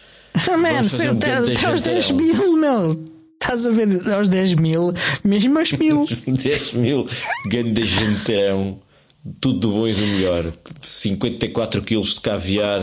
[0.46, 3.10] Man, se um até, até aos 10 mil, meu.
[3.40, 4.92] Estás a ver aos 10 mil,
[5.24, 6.06] mesmo aos mil.
[6.28, 7.08] 10 mil,
[7.46, 8.78] grande jantarão.
[9.40, 10.52] Tudo do bom e do melhor.
[10.82, 12.82] 54 quilos de caviar,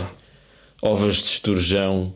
[0.82, 2.12] ovas de esturjão,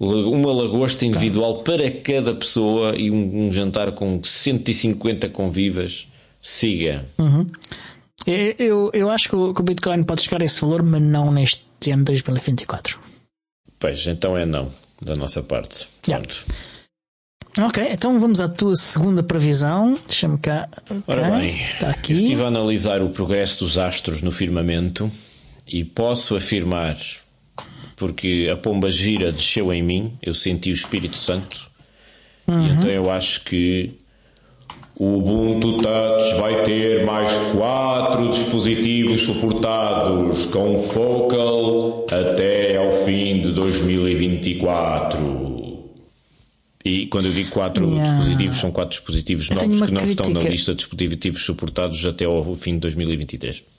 [0.00, 1.72] uma lagosta individual tá.
[1.72, 6.06] para cada pessoa e um, um, jantar com 150 convivas.
[6.40, 7.04] Siga.
[7.18, 7.46] Uhum.
[8.26, 11.30] Eu, eu acho que o, que o Bitcoin pode chegar a esse valor, mas não
[11.30, 12.98] neste ano 2024.
[13.78, 15.86] Pois, então é não, da nossa parte.
[16.08, 16.26] Yeah.
[17.58, 19.98] Ok, então vamos à tua segunda previsão.
[20.06, 20.68] Deixa-me cá.
[21.06, 22.12] Ora bem, está aqui.
[22.12, 25.10] estive a analisar o progresso dos astros no firmamento
[25.66, 26.98] e posso afirmar,
[27.96, 31.70] porque a pomba gira desceu em mim, eu senti o Espírito Santo,
[32.46, 32.66] uhum.
[32.66, 33.96] e então eu acho que
[34.98, 43.52] o Ubuntu Touch vai ter mais quatro dispositivos suportados com Focal até ao fim de
[43.52, 45.76] 2024.
[46.82, 48.10] E quando eu digo quatro yeah.
[48.10, 50.22] dispositivos, são quatro dispositivos novos que não crítica.
[50.22, 53.75] estão na lista de dispositivos suportados até ao fim de 2023.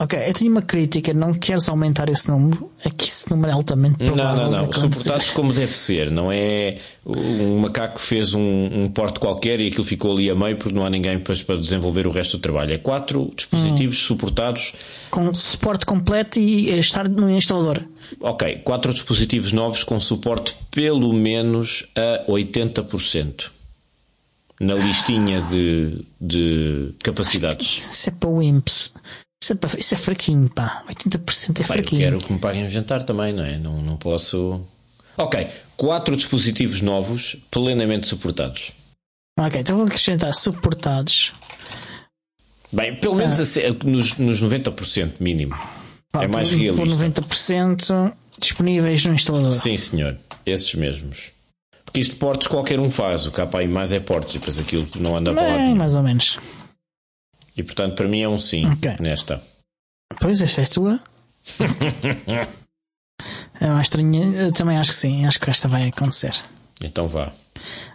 [0.00, 2.70] Ok, eu tenho uma crítica, não queres aumentar esse número?
[2.84, 4.44] É que esse número é altamente provável.
[4.44, 4.72] Não, não, não.
[4.72, 9.82] Suportados como deve ser, não é um macaco fez um, um porte qualquer e aquilo
[9.82, 12.72] ficou ali a meio porque não há ninguém para, para desenvolver o resto do trabalho.
[12.72, 14.06] É quatro dispositivos hum.
[14.06, 14.72] suportados.
[15.10, 17.82] Com suporte completo e estar no instalador.
[18.20, 23.46] Ok, quatro dispositivos novos com suporte pelo menos a 80%
[24.60, 27.78] na listinha de, de capacidades.
[27.78, 28.92] Isso é para o IMPS.
[29.48, 30.82] Isso é, isso é fraquinho, pá.
[30.88, 32.02] 80% é pá, fraquinho.
[32.02, 33.58] Eu quero que me paguem um jantar também, não é?
[33.58, 34.60] Não, não posso.
[35.16, 38.72] Ok, quatro dispositivos novos plenamente suportados.
[39.38, 41.32] Ok, então vou acrescentar suportados.
[42.70, 43.60] Bem, pelo menos ah.
[43.84, 45.56] nos, nos 90% mínimo.
[46.14, 46.84] é mais realista.
[46.84, 49.52] 90% disponíveis no instalador.
[49.52, 50.16] Sim, senhor.
[50.44, 51.32] Esses mesmos.
[51.84, 53.26] Porque isto portes qualquer um faz.
[53.26, 55.74] O KPI mais é portes depois aquilo não anda para lá.
[55.74, 56.38] Mais ou menos.
[57.58, 58.96] E portanto, para mim é um sim okay.
[59.00, 59.42] nesta.
[60.20, 61.00] Pois, esta é a tua
[63.60, 64.34] é mais estranho.
[64.34, 65.26] Eu também acho que sim.
[65.26, 66.34] Acho que esta vai acontecer.
[66.82, 67.32] Então vá.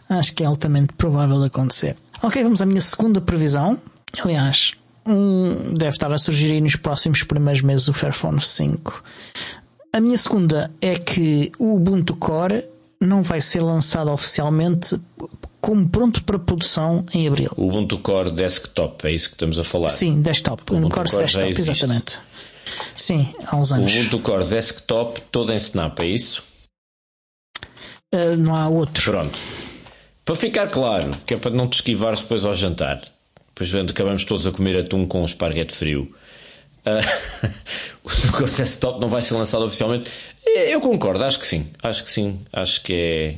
[0.09, 1.95] Acho que é altamente provável de acontecer.
[2.21, 3.79] Ok, vamos à minha segunda previsão.
[4.23, 4.73] Aliás,
[5.05, 9.03] um, deve estar a surgir aí nos próximos primeiros meses o Fairphone 5.
[9.93, 12.65] A minha segunda é que o Ubuntu Core
[12.99, 14.99] não vai ser lançado oficialmente
[15.63, 17.49] como pronto para produção em abril.
[17.55, 19.89] O Ubuntu Core Desktop, é isso que estamos a falar?
[19.91, 20.61] Sim, desktop.
[20.61, 22.19] O Core, Core Desktop, exatamente.
[22.97, 23.93] Sim, há uns anos.
[23.93, 26.43] O Ubuntu Core Desktop todo em Snap, é isso?
[28.13, 29.09] Uh, não há outro.
[29.09, 29.39] Pronto.
[30.25, 33.01] Para ficar claro, que é para não te esquivares depois ao jantar.
[33.55, 36.13] Depois acabamos todos a comer atum com esparguete frio.
[36.85, 37.47] Uh,
[38.03, 40.11] o Core Desktop não vai ser lançado oficialmente.
[40.45, 41.65] Eu concordo, acho que sim.
[41.81, 42.37] Acho que sim.
[42.51, 43.37] Acho que é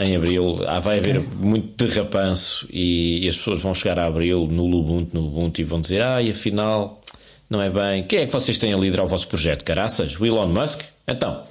[0.00, 0.58] em abril.
[0.66, 5.14] Ah, vai haver muito derrapanço e, e, as pessoas vão chegar a abril no Ubuntu,
[5.14, 7.02] no Ubuntu e vão dizer: Ah, e afinal
[7.50, 8.06] não é bem.
[8.06, 9.64] Quem é que vocês têm a liderar o vosso projeto?
[9.64, 10.18] Caraças?
[10.18, 10.80] O Elon Musk?
[11.06, 11.42] Então.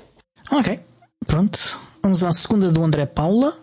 [0.52, 0.80] Ok,
[1.28, 1.60] pronto.
[2.02, 3.54] Vamos à segunda do André Paula.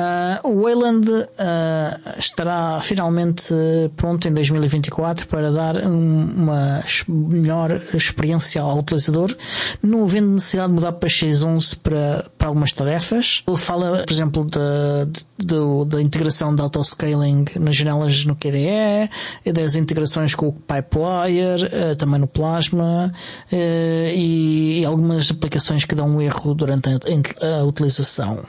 [0.00, 3.52] Uh, o Wayland uh, estará finalmente
[3.96, 9.34] pronto em 2024 para dar uma melhor experiência ao utilizador,
[9.82, 13.42] não havendo necessidade de mudar para X11 para, para algumas tarefas.
[13.46, 15.04] Ele fala, por exemplo, da,
[15.38, 21.96] da, da integração de autoscaling nas janelas no KDE, das integrações com o Pipewire, uh,
[21.96, 23.12] também no Plasma,
[23.52, 28.42] e, e, algumas aplicações que dão um erro durante a, a utilização.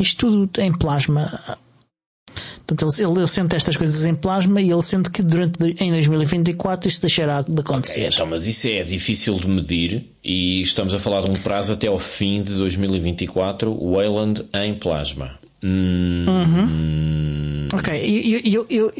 [0.00, 1.26] Isto tudo em plasma.
[2.66, 6.88] Portanto, ele, ele sente estas coisas em plasma e ele sente que durante em 2024
[6.88, 8.00] isso deixará de acontecer.
[8.00, 11.72] Okay, então, mas isso é difícil de medir e estamos a falar de um prazo
[11.72, 15.38] até ao fim de 2024, o Wayland em plasma.
[15.62, 16.64] Hum, uhum.
[16.64, 17.68] hum.
[17.72, 18.92] Ok, eu, eu, eu,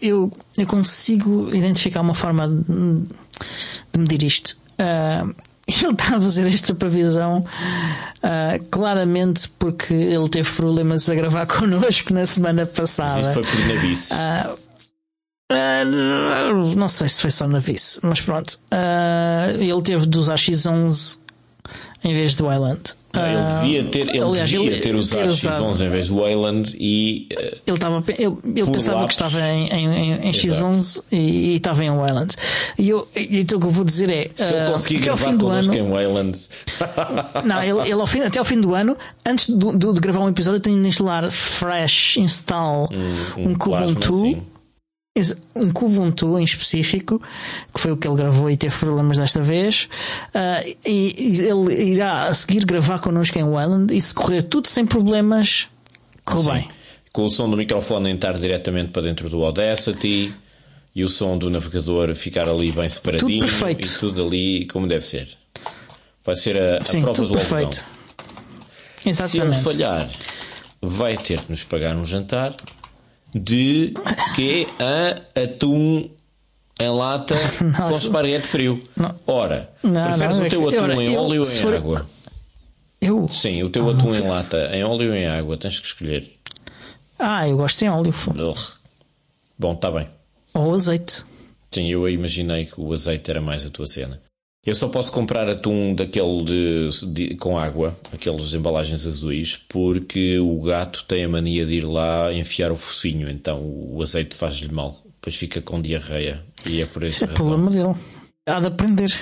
[0.00, 4.56] eu, eu consigo identificar uma forma de medir isto.
[4.74, 5.34] Uh,
[5.82, 12.12] ele está a fazer esta previsão uh, claramente porque ele teve problemas a gravar connosco
[12.12, 13.16] na semana passada.
[13.16, 14.14] Mas isso foi por navice.
[14.14, 14.58] Uh,
[15.52, 18.58] uh, não sei se foi só navice, mas pronto.
[19.58, 21.23] ele teve de usar X11
[22.04, 22.82] em vez do Island.
[23.14, 26.08] Ele ah, devia ter, ele aliás, devia ele, ter usado, ter usado X11 em vez
[26.08, 27.28] do Wayland e.
[27.30, 27.36] Uh,
[27.66, 29.16] ele, estava, ele, ele pensava lápis.
[29.16, 32.34] que estava em, em, em X11 e, e, estava em Wayland.
[32.76, 34.30] E eu, então o que eu vou dizer é.
[34.34, 36.38] Se uh, eu conseguir gravar fim do ano, em Wayland.
[37.44, 40.28] não, ele, ele fim, até ao fim do ano, antes de, de, de gravar um
[40.28, 44.42] episódio, eu tenho de instalar Fresh Install um, um, um Kubuntu
[45.54, 47.22] um Kubuntu em específico,
[47.72, 49.88] que foi o que ele gravou e teve problemas desta vez,
[50.34, 54.84] uh, e, ele irá a seguir gravar connosco em Wayland e se correr tudo sem
[54.84, 55.68] problemas,
[56.24, 56.68] corre bem.
[57.12, 60.34] Com o som do microfone entrar diretamente para dentro do Audacity
[60.92, 65.06] e o som do navegador ficar ali bem separadinho tudo e tudo ali como deve
[65.06, 65.28] ser.
[66.24, 67.84] Vai ser a, a Sim, prova do perfeito.
[69.06, 69.30] Exatamente.
[69.30, 70.10] Se ele falhar,
[70.82, 72.52] vai ter que nos pagar um jantar
[73.34, 73.92] de
[74.36, 76.08] que a atum
[76.80, 77.34] em lata
[77.76, 78.82] com esparguete frio.
[78.96, 79.14] Não.
[79.26, 81.74] Ora, não, preferes não, o teu atum em óleo ou em for...
[81.74, 82.06] água?
[83.00, 83.28] Eu?
[83.28, 86.30] Sim, o teu atum em lata, em óleo ou em água, tens que escolher.
[87.18, 88.14] Ah, eu gosto em óleo.
[89.58, 90.08] Bom, está bem.
[90.54, 91.24] Ou azeite.
[91.70, 94.20] Sim, eu imaginei que o azeite era mais a tua cena.
[94.66, 100.58] Eu só posso comprar atum daquele de, de, com água, aqueles embalagens azuis, porque o
[100.62, 105.02] gato tem a mania de ir lá enfiar o focinho, então o azeite faz-lhe mal.
[105.04, 106.42] Depois fica com diarreia.
[106.66, 107.94] E é por Isso é problema dele.
[108.46, 109.12] Há de aprender.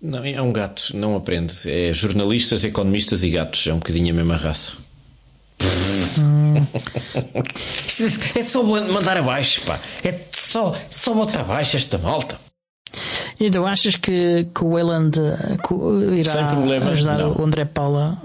[0.00, 1.54] Não, é um gato, não aprende.
[1.66, 3.64] É jornalistas, economistas e gatos.
[3.68, 4.72] É um bocadinho a mesma raça.
[5.62, 6.66] Hum.
[8.36, 9.78] é só mandar abaixo, pá.
[10.02, 12.36] É só, só botar abaixo esta malta.
[13.44, 15.18] Então achas que, que o Wayland
[16.16, 16.48] irá
[16.90, 17.32] ajudar não.
[17.32, 18.16] o André Paula?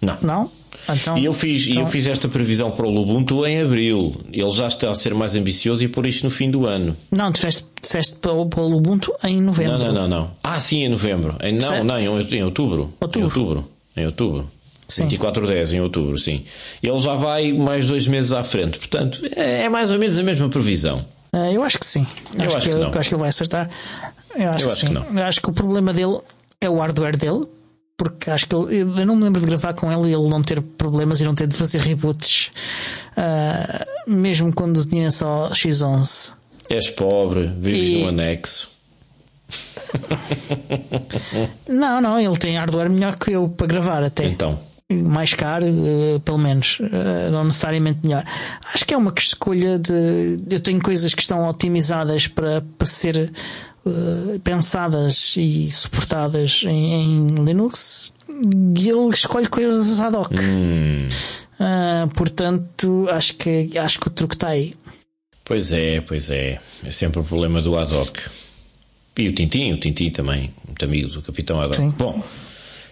[0.00, 0.16] Não.
[0.22, 0.50] Não?
[0.88, 1.82] Então, e eu fiz, então...
[1.82, 4.14] eu fiz esta previsão para o Ubuntu em abril.
[4.32, 6.94] Ele já está a ser mais ambicioso e por isto no fim do ano.
[7.10, 7.40] Não, tu
[7.80, 9.78] disseste para o, para o Ubuntu em novembro.
[9.78, 10.30] Não, não, não, não.
[10.42, 11.36] Ah, sim, em novembro.
[11.40, 11.84] Em, não, certo.
[11.84, 12.92] não, em, outubro.
[13.00, 13.16] outubro.
[13.16, 13.70] Em outubro.
[13.96, 14.50] Em outubro.
[14.86, 15.04] Sim.
[15.04, 16.44] 24 10 em outubro, sim.
[16.82, 18.78] Ele já vai mais dois meses à frente.
[18.78, 20.98] Portanto, é, é mais ou menos a mesma previsão.
[21.32, 22.06] Uh, eu acho que sim.
[22.38, 23.70] Eu acho, acho que, que, eu acho que ele vai acertar.
[24.36, 24.94] Eu acho, eu acho que, sim.
[24.94, 26.18] que Eu acho que o problema dele
[26.60, 27.46] é o hardware dele.
[27.96, 30.42] Porque acho que ele, eu não me lembro de gravar com ele e ele não
[30.42, 32.50] ter problemas e não ter de fazer reboots.
[33.16, 36.32] Uh, mesmo quando tinha só X11.
[36.68, 38.02] És pobre, vives e...
[38.02, 38.74] no anexo.
[41.68, 44.26] não, não, ele tem hardware melhor que eu para gravar até.
[44.26, 44.58] Então,
[44.92, 48.24] mais caro, uh, pelo menos, uh, não necessariamente melhor.
[48.74, 50.40] Acho que é uma escolha de.
[50.50, 53.30] Eu tenho coisas que estão otimizadas para, para ser
[53.86, 58.12] uh, pensadas e suportadas em, em, Linux
[58.78, 60.32] e ele escolhe coisas ad hoc.
[60.32, 61.08] Hum.
[62.14, 64.74] portanto, acho que, acho que o truque está aí.
[65.44, 66.58] Pois é, pois é.
[66.84, 68.18] É sempre o problema do ad hoc.
[69.16, 71.76] E o Tintim, o Tintim também, muito amigo do Capitão ad hoc.
[71.76, 71.90] Sim.
[71.90, 72.22] Bom.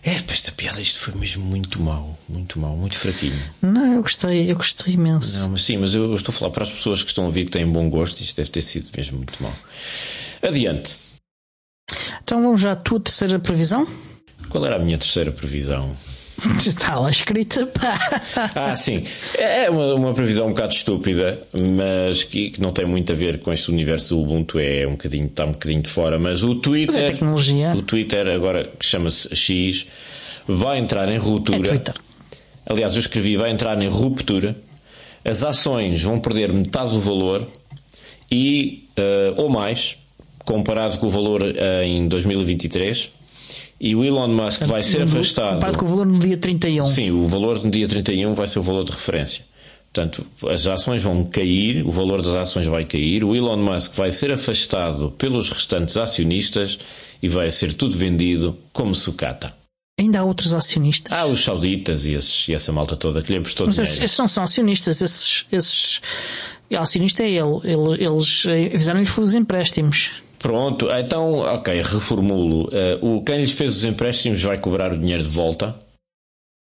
[0.04, 3.38] É, esta piada, isto foi mesmo muito mau, muito mau, muito fraquinho.
[3.62, 5.42] Não, eu gostei, eu gostei imenso.
[5.42, 7.44] Não, mas sim, mas eu estou a falar para as pessoas que estão a ouvir
[7.44, 9.54] que têm bom gosto, isto deve ter sido mesmo muito mau.
[10.42, 10.96] Adiante.
[12.22, 13.86] Então vamos já à tua terceira previsão?
[14.48, 15.94] Qual era a minha terceira previsão?
[16.58, 17.98] Está lá escrita, pá.
[18.54, 19.04] Ah, sim.
[19.38, 21.40] É, uma, uma previsão um bocado estúpida,
[21.78, 24.92] mas que, que, não tem muito a ver com este universo do Ubuntu, é um
[24.92, 26.18] bocadinho, está um bocadinho de fora.
[26.18, 26.94] Mas o Twitter.
[26.94, 27.72] Mas é tecnologia.
[27.74, 29.86] O Twitter, agora chama-se X,
[30.46, 31.76] vai entrar em ruptura.
[31.76, 34.56] É Aliás, eu escrevi, vai entrar em ruptura.
[35.24, 37.46] As ações vão perder metade do valor
[38.30, 39.96] e, uh, ou mais,
[40.44, 43.10] comparado com o valor uh, em 2023
[43.80, 45.54] e o Elon Musk vai ser afastado.
[45.54, 46.86] Comparado com o valor no dia 31.
[46.86, 49.44] Sim, o valor no dia 31 vai ser o valor de referência.
[49.92, 54.10] Portanto, as ações vão cair, o valor das ações vai cair, o Elon Musk vai
[54.10, 56.78] ser afastado pelos restantes acionistas
[57.22, 59.52] e vai ser tudo vendido como sucata.
[60.00, 61.12] Ainda há outros acionistas?
[61.12, 64.18] Há os sauditas e, esses, e essa malta toda que lhe apostou Mas esses, esses,
[64.18, 66.00] não são acionistas, esses, esses
[66.74, 70.21] acionista é ele, ele eles eh, fizeram-lhe os empréstimos.
[70.42, 72.64] Pronto, então, ok, reformulo.
[72.64, 75.74] Uh, o quem lhes fez os empréstimos vai cobrar o dinheiro de volta.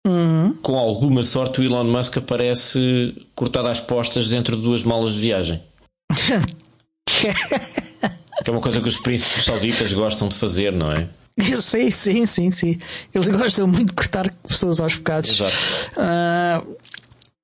[0.06, 0.54] Uhum.
[0.62, 5.20] Com alguma sorte, o Elon Musk aparece cortado às postas dentro de duas malas de
[5.20, 5.62] viagem.
[7.06, 11.08] que é uma coisa que os príncipes sauditas gostam de fazer, não é?
[11.40, 12.78] Sim, sim, sim, sim.
[13.14, 15.30] Eles gostam muito de cortar pessoas aos bocados.
[15.30, 15.56] Exato.
[15.96, 16.76] Uh,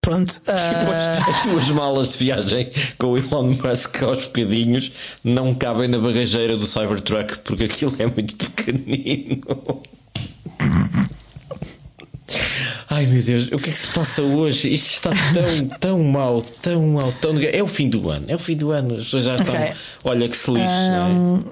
[0.09, 0.41] Pronto.
[0.49, 1.29] Uh...
[1.29, 4.91] As tuas malas de viagem com o Elon Musk aos bocadinhos
[5.23, 9.43] não cabem na bagageira do Cybertruck porque aquilo é muito pequenino.
[12.91, 14.73] Ai meu Deus, o que é que se passa hoje?
[14.73, 17.39] Isto está tão, tão mal, tão mal, tão.
[17.41, 18.97] É o fim do ano, é o fim do ano.
[18.97, 19.55] As pessoas já estão.
[19.55, 19.75] Okay.
[20.05, 21.39] Olha que se lixe, um...
[21.39, 21.45] é?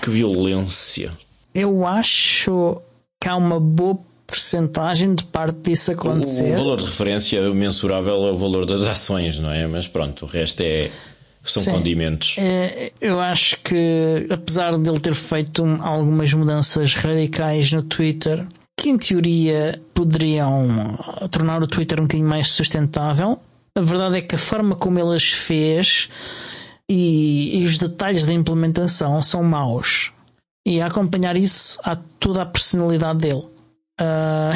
[0.00, 1.10] Que violência.
[1.52, 2.80] Eu acho
[3.20, 6.50] que há uma boa porcentagem de parte disso acontecer.
[6.50, 9.66] O, o, valor de referência mensurável é o valor das ações, não é?
[9.66, 10.90] Mas pronto, o resto é.
[11.42, 12.36] São Sim, condimentos.
[12.38, 18.88] É, eu acho que, apesar de ele ter feito algumas mudanças radicais no Twitter, que
[18.88, 20.96] em teoria poderiam
[21.30, 23.38] tornar o Twitter um bocadinho mais sustentável,
[23.76, 26.08] a verdade é que a forma como ele as fez
[26.88, 30.12] e, e os detalhes da implementação são maus.
[30.66, 33.44] E a acompanhar isso há toda a personalidade dele
[34.00, 34.54] uh,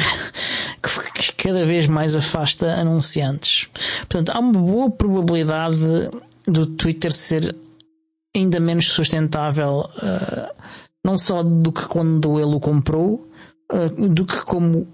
[1.13, 3.69] que cada vez mais afasta anunciantes.
[3.99, 5.77] Portanto, há uma boa probabilidade
[6.47, 7.55] do Twitter ser
[8.35, 10.63] ainda menos sustentável, uh,
[11.03, 13.29] não só do que quando ele o comprou,
[13.71, 14.87] uh, do que como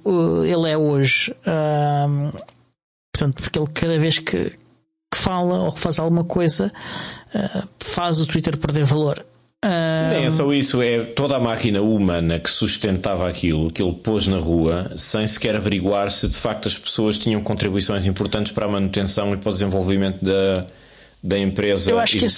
[0.44, 1.36] ele é hoje.
[3.14, 6.72] portanto, porque ele cada vez que, que fala ou que faz alguma coisa
[7.80, 9.26] faz o Twitter perder valor.
[10.14, 14.28] Nem é só isso, é toda a máquina humana que sustentava aquilo, que ele pôs
[14.28, 18.70] na rua, sem sequer averiguar se de facto as pessoas tinham contribuições importantes para a
[18.70, 20.58] manutenção e para o desenvolvimento da,
[21.24, 21.90] da empresa.
[21.90, 22.30] Eu acho que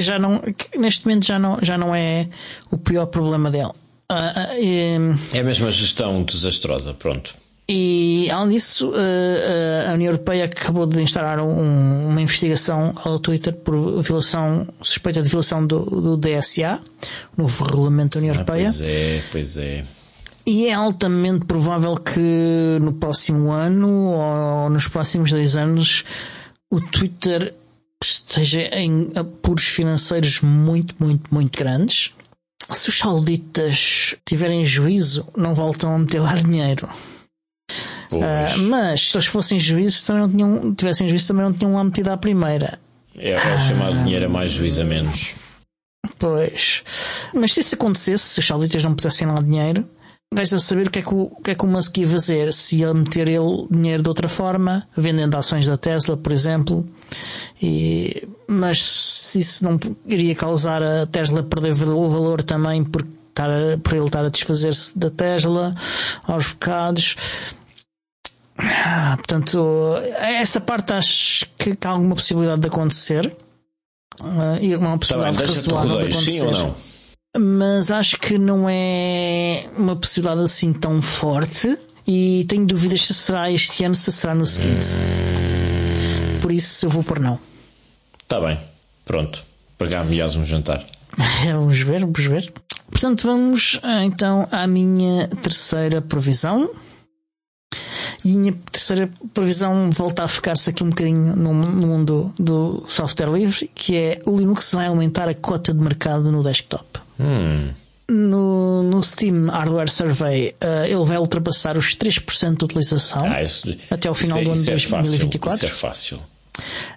[0.00, 0.42] já não,
[0.76, 2.28] neste momento já não, já não é
[2.70, 3.70] o pior problema dele.
[4.10, 7.34] Uh, uh, é mesmo a gestão desastrosa, pronto.
[7.68, 13.18] E além disso, eh, eh, a União Europeia acabou de instaurar um, uma investigação ao
[13.18, 16.80] Twitter por violação, suspeita de violação do, do DSA,
[17.36, 18.72] o novo regulamento da União ah, Europeia.
[18.72, 19.84] Pois é, pois é.
[20.46, 26.04] E é altamente provável que no próximo ano ou nos próximos dois anos
[26.70, 27.52] o Twitter
[28.00, 32.12] esteja em apuros financeiros muito, muito, muito grandes.
[32.70, 36.88] Se os sauditas tiverem juízo, não voltam a meter lá dinheiro.
[38.12, 41.84] Uh, mas se eles fossem juízes, também não tinham, tivessem juízo, também não tinham lá
[41.84, 42.78] metido à primeira.
[43.18, 45.34] É, é o chamado dinheiro a mais, juízo a menos.
[46.18, 46.82] Pois.
[47.34, 49.88] Mas se isso acontecesse, se os sauditas não pusessem lá dinheiro,
[50.34, 52.52] resta saber o que, é que o, o que é que o Musk ia fazer.
[52.52, 56.86] Se ia meter ele dinheiro de outra forma, vendendo ações da Tesla, por exemplo.
[57.62, 63.50] E, mas se isso não iria causar a Tesla perder o valor também por, estar
[63.50, 65.74] a, por ele estar a desfazer-se da Tesla
[66.26, 67.16] aos bocados.
[69.16, 73.36] Portanto, essa parte acho que, há alguma possibilidade de acontecer.
[74.20, 76.30] Uh, e uma possibilidade tá bem, razoável de acontecer.
[76.30, 76.74] Sim ou não?
[77.38, 83.50] Mas acho que não é uma possibilidade assim tão forte E tenho dúvidas se será
[83.50, 84.86] este ano, se será no seguinte.
[86.40, 87.38] Por isso eu vou por não.
[88.22, 88.58] Está bem,
[89.04, 89.44] pronto.
[89.76, 90.82] Pagar-me um jantar.
[91.44, 92.52] vamos ver, vamos ver.
[92.90, 96.70] Portanto, vamos então à minha terceira previsão.
[98.26, 102.84] E a minha terceira previsão volta a ficar-se aqui um bocadinho no, no mundo do
[102.88, 106.84] software livre, que é o Linux vai aumentar a cota de mercado no desktop.
[107.20, 107.70] Hum.
[108.10, 113.72] No, no Steam Hardware Survey, uh, ele vai ultrapassar os 3% de utilização ah, isso,
[113.88, 115.64] até ao final do ano de 2024.
[115.64, 116.18] Isso é fácil.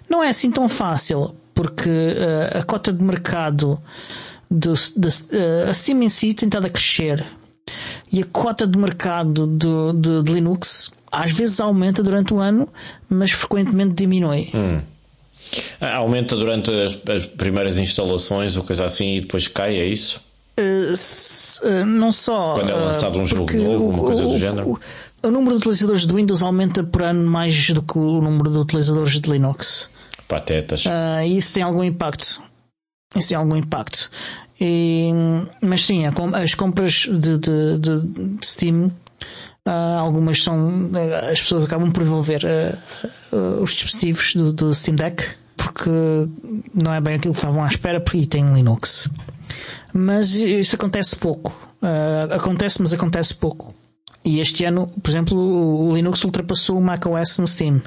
[0.08, 3.80] Não é assim tão fácil, porque uh, a cota de mercado
[4.50, 7.24] do, de, uh, a Steam em si tem estado a crescer
[8.12, 12.68] e a cota de mercado de, de, de, Linux às vezes aumenta durante o ano,
[13.08, 14.48] mas frequentemente diminui.
[14.54, 14.80] Hum.
[15.80, 20.20] Ah, aumenta durante as, as, primeiras instalações ou coisa assim e depois cai, é isso?
[20.58, 22.54] Uh, se, uh, não só.
[22.54, 24.68] Quando é lançado um jogo novo, uma coisa o, do género.
[24.68, 28.50] O, o, número de utilizadores de Windows aumenta por ano mais do que o número
[28.50, 29.90] de utilizadores de Linux.
[30.28, 30.84] Patetas.
[30.84, 32.40] Uh, isso tem algum impacto.
[33.16, 34.10] Isso tem algum impacto.
[34.60, 35.10] E,
[35.62, 36.02] mas sim,
[36.34, 38.92] as compras de, de, de Steam,
[39.70, 40.68] uh, algumas são.
[40.68, 45.24] Uh, as pessoas acabam por devolver uh, os dispositivos do, do, Steam Deck
[45.56, 45.90] porque
[46.74, 49.08] não é bem aquilo que estavam à espera e tem Linux.
[49.92, 51.54] Mas isso acontece pouco.
[52.30, 53.74] acontece, mas acontece pouco.
[54.24, 57.80] E este ano, por exemplo, o Linux ultrapassou o macOS no Steam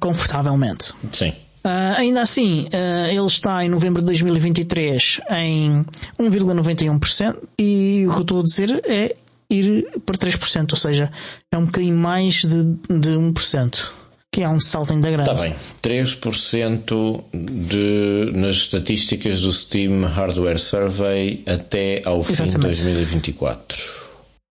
[0.00, 0.92] confortavelmente.
[1.12, 1.32] Sim.
[1.64, 5.82] Uh, ainda assim, uh, ele está em novembro de 2023 em
[6.20, 9.16] 1,91% e o que eu estou a dizer é
[9.54, 11.10] ir para 3%, ou seja,
[11.50, 13.90] é um bocadinho mais de, de 1%,
[14.30, 15.30] que é um salto ainda grande.
[15.30, 22.76] Está bem, 3% de, nas estatísticas do Steam Hardware Survey até ao fim Exatamente.
[22.76, 24.04] de 2024.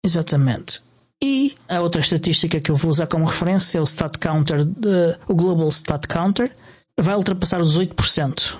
[0.04, 0.82] Exatamente.
[1.22, 4.66] E a outra estatística que eu vou usar como referência é o Stat Counter,
[5.26, 6.54] o Global Stat Counter,
[6.98, 8.54] vai ultrapassar os 8%.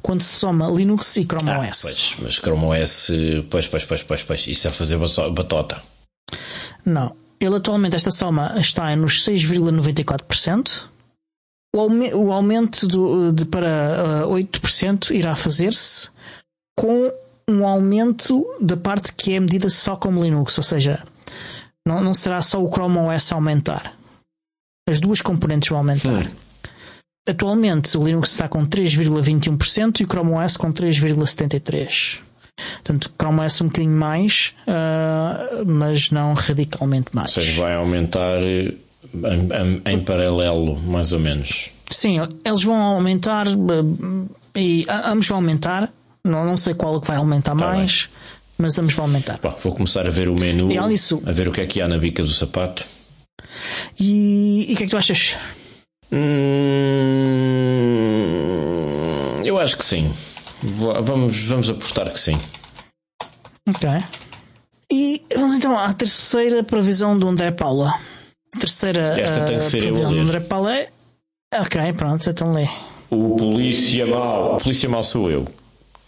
[0.00, 1.82] Quando se soma Linux e Chrome ah, OS.
[1.82, 3.10] Pois, mas Chrome OS,
[3.50, 5.80] pois, pois, pois, pois, pois, isso é fazer batota.
[6.84, 7.14] Não.
[7.40, 10.88] Ele atualmente, esta soma está nos 6,94%.
[11.74, 16.10] O, aumento do, de, para uh, 8% irá fazer-se
[16.76, 17.12] com
[17.48, 21.02] um aumento da parte que é medida só como Linux, ou seja,
[21.86, 23.94] não, não será só o Chrome OS aumentar.
[24.88, 26.30] As duas componentes vão aumentar.
[27.30, 32.18] Atualmente o Linux está com 3,21% e o Chrome OS com 3,73%.
[32.74, 37.36] Portanto, Chrome OS um bocadinho mais, uh, mas não radicalmente mais.
[37.36, 38.76] Ou seja, vai aumentar em,
[39.14, 41.70] em, em, paralelo, mais ou menos.
[41.88, 45.90] Sim, eles vão aumentar uh, e ambos vão aumentar.
[46.24, 48.10] Não, não sei qual que vai aumentar tá mais, bem.
[48.58, 49.38] mas ambos vão aumentar.
[49.38, 50.68] Pá, vou começar a ver o menu,
[51.26, 52.84] a ver o que é que há na bica do sapato.
[53.98, 55.36] E o que é que tu achas?
[56.12, 56.59] Hum,
[59.60, 60.10] eu acho que sim.
[60.62, 62.38] Vamos, vamos apostar que sim.
[63.68, 63.88] Ok.
[64.90, 67.92] E vamos então à terceira previsão do André Paula.
[68.58, 70.90] Terceira Esta tem que ser previsão do André Paula é.
[71.54, 72.68] Ok, pronto, então lê.
[73.10, 74.54] O Polícia Mal.
[74.54, 75.46] O Polícia Mal sou eu,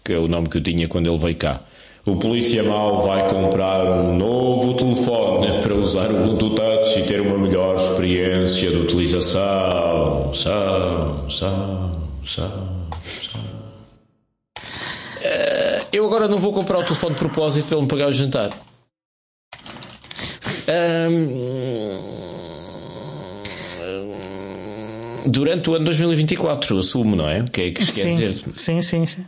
[0.05, 1.61] que é o nome que eu tinha quando ele veio cá.
[2.05, 7.21] O polícia mau vai comprar um novo telefone para usar o Bluetooth Touch e ter
[7.21, 10.35] uma melhor experiência de utilização.
[10.35, 12.82] São, são, são.
[15.93, 18.51] Eu agora não vou comprar o telefone de propósito para ele me pagar o jantar.
[20.69, 22.23] Um,
[25.27, 27.41] durante o ano 2024, assumo, não é?
[27.41, 28.53] O que é que isto sim, quer dizer?
[28.53, 29.25] Sim, sim, sim.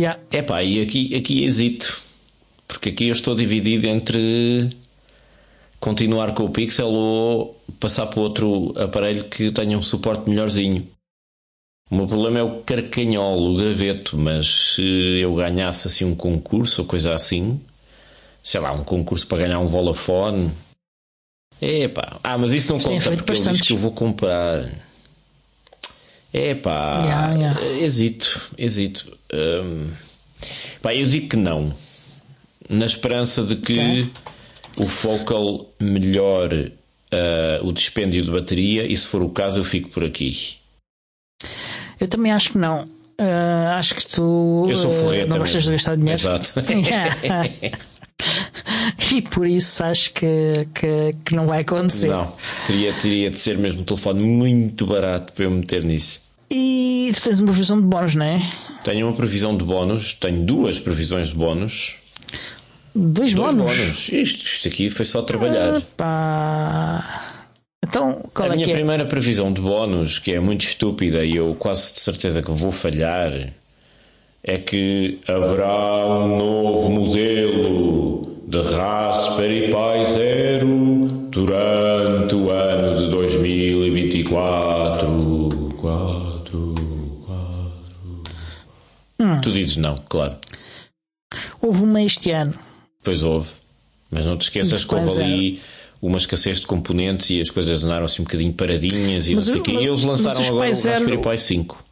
[0.00, 0.20] Yeah.
[0.32, 2.00] Epá, e aqui, aqui hesito.
[2.66, 4.70] Porque aqui eu estou dividido entre
[5.78, 10.86] continuar com o Pixel ou passar para outro aparelho que tenha um suporte melhorzinho.
[11.92, 16.80] O meu problema é o carcanhol, o graveto, mas se eu ganhasse assim um concurso
[16.80, 17.60] ou coisa assim,
[18.42, 20.50] sei lá, um concurso para ganhar um Volafone.
[21.60, 24.66] Epá, ah, mas isso não Sim, conta porque ele diz que eu vou comprar.
[26.32, 27.84] Epá, yeah, yeah.
[27.84, 29.14] hesito, hesito.
[29.30, 29.90] Hum,
[30.80, 31.74] pá, eu digo que não
[32.70, 34.10] na esperança de que okay.
[34.78, 36.72] o Focal melhore
[37.12, 40.61] uh, o dispêndio de bateria e se for o caso eu fico por aqui.
[42.02, 42.82] Eu também acho que não.
[42.82, 46.18] Uh, acho que tu uh, não gostas de gastar dinheiro.
[46.18, 46.52] Exato.
[49.14, 52.08] e por isso acho que, que, que, não vai acontecer.
[52.08, 52.26] Não,
[52.66, 56.22] teria, teria de ser mesmo um telefone muito barato para eu meter nisso.
[56.50, 58.42] E tu tens uma previsão de bónus, não é?
[58.82, 61.98] Tenho uma previsão de bónus, tenho duas previsões de bónus.
[62.92, 63.78] Dois, Dois bónus.
[63.78, 64.08] bónus.
[64.08, 65.76] Isto, isto aqui foi só trabalhar.
[65.76, 67.41] Epá.
[67.84, 68.76] Então, qual a é minha que é?
[68.76, 72.70] primeira previsão de bónus, que é muito estúpida e eu quase de certeza que vou
[72.70, 73.32] falhar,
[74.44, 85.08] é que haverá um novo modelo de Raspberry Pi Zero durante o ano de 2024.
[85.80, 86.74] 4,
[89.18, 89.40] 4.
[89.42, 90.36] Tu dizes não, claro.
[91.60, 92.54] Houve uma este ano.
[93.02, 93.48] Pois houve.
[94.10, 95.58] Mas não te esqueças que houve é.
[96.02, 99.52] Uma escassez de componentes e as coisas andaram assim um bocadinho paradinhas e Mas não
[99.52, 99.72] sei o- o quê.
[99.84, 101.84] E eles lançaram agora o Raspberry Pi 5.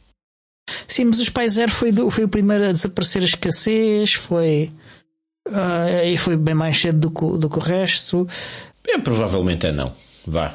[0.86, 4.70] Sim, mas os Pai Zero foi, do- foi o primeiro a desaparecer a escassez, foi.
[5.48, 8.26] ah, e foi bem mais cedo do que, o- do que o resto.
[8.86, 9.92] É, provavelmente é não.
[10.26, 10.52] Vá.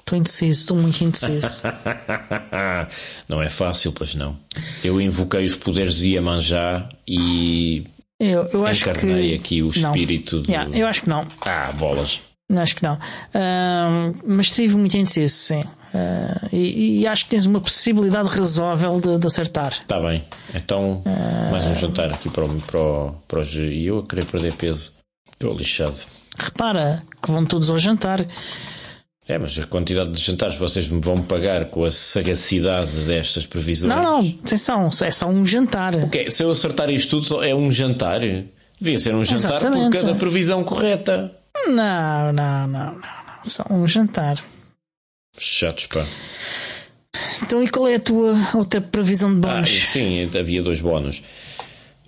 [0.00, 1.62] Estou indeciso, estou muito indeciso.
[3.28, 4.36] não é fácil, pois não.
[4.82, 7.84] Eu invoquei os poderes de Iemanjá e
[8.20, 9.34] Eu, eu acho encarnei que.
[9.36, 9.90] aqui o não.
[9.90, 10.50] espírito do...
[10.50, 11.26] Yeah, eu acho que não.
[11.46, 12.20] Ah, bolas.
[12.50, 12.98] Acho que não.
[13.34, 15.64] Ahm, mas estive muito indeciso, sim.
[15.94, 19.72] Ah, e, e acho que tens uma possibilidade razoável de, de acertar.
[19.72, 20.22] Está bem.
[20.54, 21.02] Então,
[21.50, 24.24] mais um jantar aqui para o, para o, para o G- E eu a querer
[24.24, 24.92] perder peso.
[25.32, 25.98] Estou lixado.
[26.38, 28.24] Repara que vão todos ao jantar.
[29.28, 33.94] É, mas a quantidade de jantares vocês me vão pagar com a sagacidade destas previsões.
[33.94, 35.94] Não, não, atenção, é só um jantar.
[35.96, 38.20] Ok, se eu acertar isto tudo, é um jantar?
[38.80, 39.96] Devia ser um jantar por Exatamente.
[39.98, 41.32] cada previsão correta.
[41.68, 43.02] Não, não, não, não.
[43.46, 44.36] Só um jantar.
[45.38, 46.04] Chatos, pá.
[47.42, 49.70] Então, e qual é a tua outra previsão de Ah, bónus?
[49.70, 51.22] sim, havia dois bónus.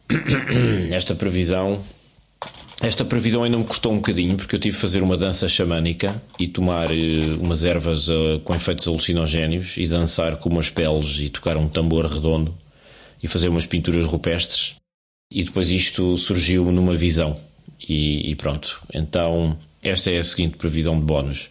[0.91, 1.83] Esta previsão.
[2.83, 6.21] Esta previsão ainda me custou um bocadinho porque eu tive de fazer uma dança xamânica
[6.39, 11.31] e tomar eh, umas ervas eh, com efeitos alucinogénios e dançar com umas peles e
[11.31, 12.55] tocar um tambor redondo
[13.23, 14.75] e fazer umas pinturas rupestres.
[15.33, 17.35] E depois isto surgiu numa visão.
[17.89, 18.81] E, e pronto.
[18.93, 21.51] Então, esta é a seguinte previsão de bónus.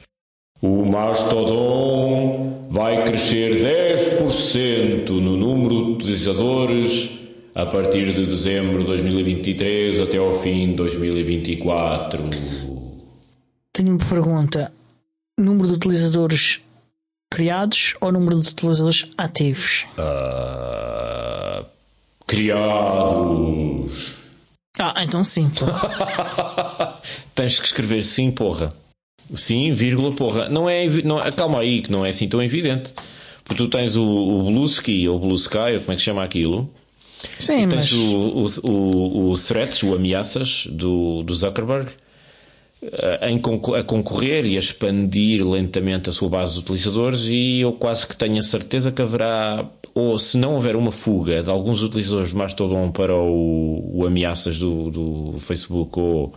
[0.61, 7.19] O Mastodon vai crescer 10% no número de utilizadores
[7.53, 12.29] a partir de dezembro de 2023 até ao fim de 2024.
[13.73, 14.73] Tenho uma pergunta:
[15.37, 16.61] número de utilizadores
[17.29, 19.85] criados ou número de utilizadores ativos?
[19.97, 21.65] Ah,
[22.25, 24.22] criados.
[24.79, 25.51] Ah, então sim.
[27.35, 28.69] Tens que escrever sim, porra.
[29.35, 30.49] Sim, vírgula, porra.
[30.49, 32.93] Não é, não, calma aí, que não é assim tão evidente.
[33.43, 36.23] Porque tu tens o, o Blue Ski ou Blue Sky, ou como é que chama
[36.23, 36.73] aquilo?
[37.39, 37.93] Sim, Tens mas.
[37.93, 41.89] o, o, o, o threats, o ameaças do, do Zuckerberg
[43.21, 43.39] em
[43.77, 48.15] a concorrer e a expandir lentamente a sua base de utilizadores e eu quase que
[48.15, 52.35] tenho a certeza que haverá, ou se não houver uma fuga de alguns utilizadores de
[52.35, 56.33] Mastodon para o, o ameaças do, do Facebook ou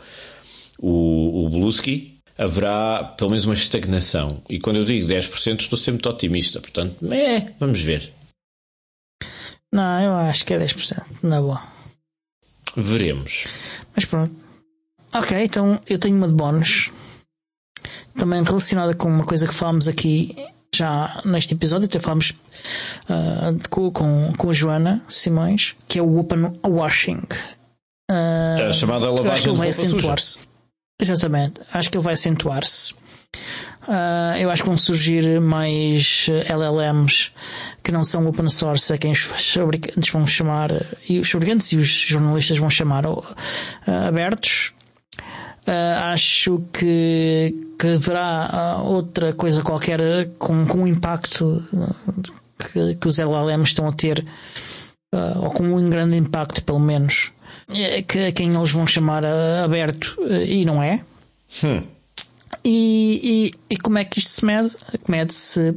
[0.78, 4.42] o, o Bluesky, haverá pelo menos uma estagnação.
[4.49, 8.12] E quando eu digo 10% estou sempre otimista, portanto, é, vamos ver.
[9.72, 11.62] Não, eu acho que é 10%, na boa.
[12.76, 13.44] Veremos.
[13.94, 14.34] Mas pronto.
[15.18, 16.90] Ok, então eu tenho uma de bónus.
[18.18, 20.36] Também relacionada com uma coisa que falámos aqui
[20.74, 22.34] já neste episódio, até falámos
[23.08, 27.22] ah, com, com, com a Joana Simões, que é o Open Washing.
[28.10, 30.38] Ah, A chamada eu acho que lavagem ele vai acentuar-se.
[31.00, 32.94] Exatamente, acho que ele vai acentuar-se.
[33.88, 37.32] Ah, eu acho que vão surgir mais LLMs
[37.82, 40.70] que não são open source, a quem os fabricantes vão chamar,
[41.08, 44.76] e os fabricantes e os jornalistas vão chamar ah, abertos.
[45.66, 50.00] Ah, acho que, que haverá ah, outra coisa qualquer
[50.38, 52.12] com, com um impacto ah,
[52.58, 54.24] que, que os LLMs estão a ter,
[55.12, 57.32] ah, ou com um grande impacto, pelo menos,
[57.68, 61.02] eh, que a quem eles vão chamar ah, aberto, e não é.
[61.64, 61.82] Hum.
[62.64, 64.76] E, e, e como é que isto se mede?
[65.08, 65.74] Mede-se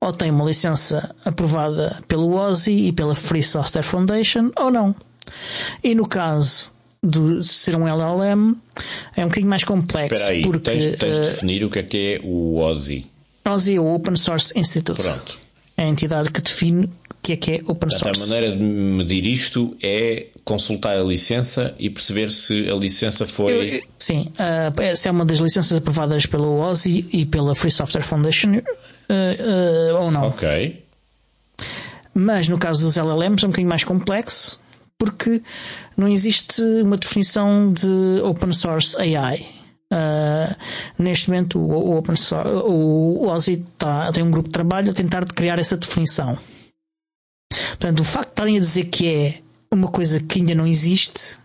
[0.00, 4.94] ou tem uma licença aprovada pelo OSI e pela Free Software Foundation ou não.
[5.82, 6.72] E no caso
[7.02, 8.54] de ser um LLM
[9.16, 11.78] é um bocadinho mais complexo Espera aí, porque tens, tens de eh, definir o que
[11.78, 13.06] é que é o OSI.
[13.46, 15.00] OSI é o Open Source Institute.
[15.02, 15.38] Pronto.
[15.76, 16.90] É a entidade que define o
[17.22, 18.28] que é que é Open Portanto, a Source.
[18.30, 23.76] maneira de medir isto é consultar a licença e perceber se a licença foi.
[23.76, 28.02] Eu- Sim, ah, essa é uma das licenças aprovadas pelo OSI e pela Free Software
[28.02, 28.60] Foundation
[29.08, 29.12] ah,
[29.92, 30.24] ah, ou não.
[30.28, 30.82] Ok.
[32.14, 34.60] Mas no caso dos LLMs é um bocadinho mais complexo
[34.98, 35.40] porque
[35.96, 39.38] não existe uma definição de open source AI.
[39.90, 44.52] Uh, neste momento o, o open source, o, o OSI tá, tem um grupo de
[44.52, 46.36] trabalho a tentar criar essa definição.
[47.50, 49.40] Portanto, o facto de estarem a dizer que é
[49.72, 51.38] uma coisa que ainda não existe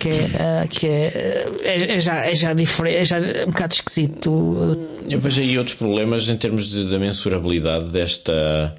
[0.00, 4.88] que é, que é, é, é já, é já diferente, é já um bocado esquisito.
[5.08, 8.74] Eu vejo aí outros problemas em termos de, da mensurabilidade desta,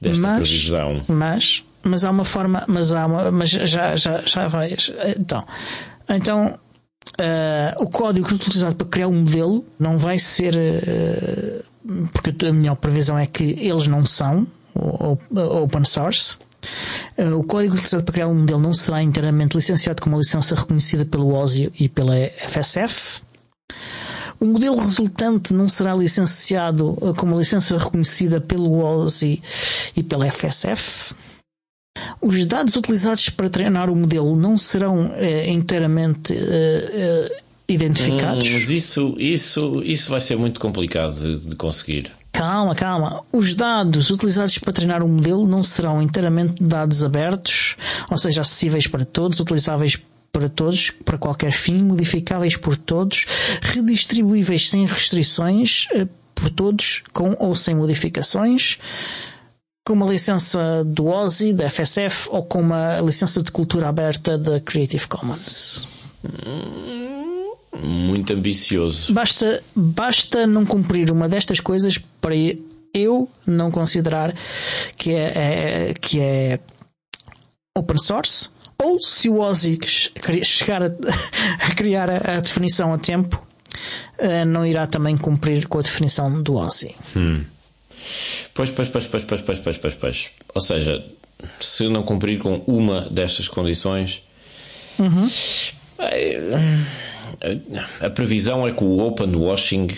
[0.00, 1.02] desta mas, previsão.
[1.08, 4.92] Mas, mas há uma forma, mas há uma, mas já, já, já vais.
[5.16, 5.44] Então,
[6.08, 6.58] então
[7.18, 10.54] uh, o código utilizado para criar um modelo não vai ser.
[10.54, 11.68] Uh,
[12.12, 14.46] porque a minha previsão é que eles não são
[15.62, 16.36] open source.
[17.16, 20.54] Uh, o código utilizado para criar um modelo não será inteiramente licenciado com uma licença
[20.54, 23.22] reconhecida pelo OSI e pela FSF.
[24.40, 29.42] O modelo resultante não será licenciado com uma licença reconhecida pelo OSI
[29.96, 31.12] e pela FSF.
[32.20, 38.46] Os dados utilizados para treinar o modelo não serão eh, inteiramente eh, identificados.
[38.46, 42.10] Hum, mas isso, isso, isso vai ser muito complicado de, de conseguir.
[42.32, 43.24] Calma, calma.
[43.32, 47.76] Os dados utilizados para treinar o modelo não serão inteiramente dados abertos,
[48.10, 49.98] ou seja, acessíveis para todos, utilizáveis
[50.30, 53.26] para todos, para qualquer fim, modificáveis por todos,
[53.62, 55.88] redistribuíveis sem restrições
[56.34, 58.78] por todos, com ou sem modificações,
[59.88, 64.60] com uma licença do OSI, da FSF ou com uma licença de cultura aberta da
[64.60, 65.88] Creative Commons.
[67.82, 69.14] Muito ambicioso.
[69.14, 72.34] Basta, basta não cumprir uma destas coisas para
[72.92, 74.34] eu não considerar
[74.94, 75.32] que é,
[75.90, 76.60] é que é
[77.74, 78.50] open source.
[78.82, 79.78] Ou se o Ozzy
[80.42, 80.86] chegar a,
[81.66, 83.42] a criar a, a, definição a tempo,
[84.18, 86.94] uh, não irá também cumprir com a definição do Ozzy.
[87.16, 87.42] Hum.
[88.54, 90.30] Pois, pois, pois, pois, pois, pois, pois, pois, pois.
[90.54, 91.04] Ou seja,
[91.60, 94.22] se não cumprir com uma destas condições,
[94.98, 95.30] uhum.
[98.00, 99.88] a previsão é que o open washing,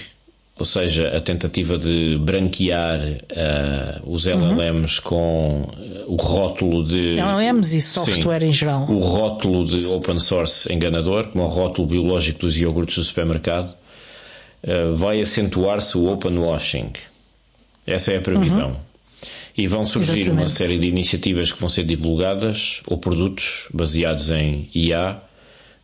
[0.58, 5.04] ou seja, a tentativa de branquear uh, os LLMs uhum.
[5.04, 5.68] com
[6.06, 7.16] o rótulo de.
[7.18, 8.86] LLMs e software sim, em geral.
[8.90, 13.74] O rótulo de open source enganador, como o rótulo biológico dos iogurtes do supermercado,
[14.64, 16.92] uh, vai acentuar-se o open washing.
[17.92, 18.68] Essa é a previsão.
[18.68, 18.76] Uhum.
[19.56, 20.42] E vão surgir Exatamente.
[20.42, 25.20] uma série de iniciativas que vão ser divulgadas ou produtos baseados em IA,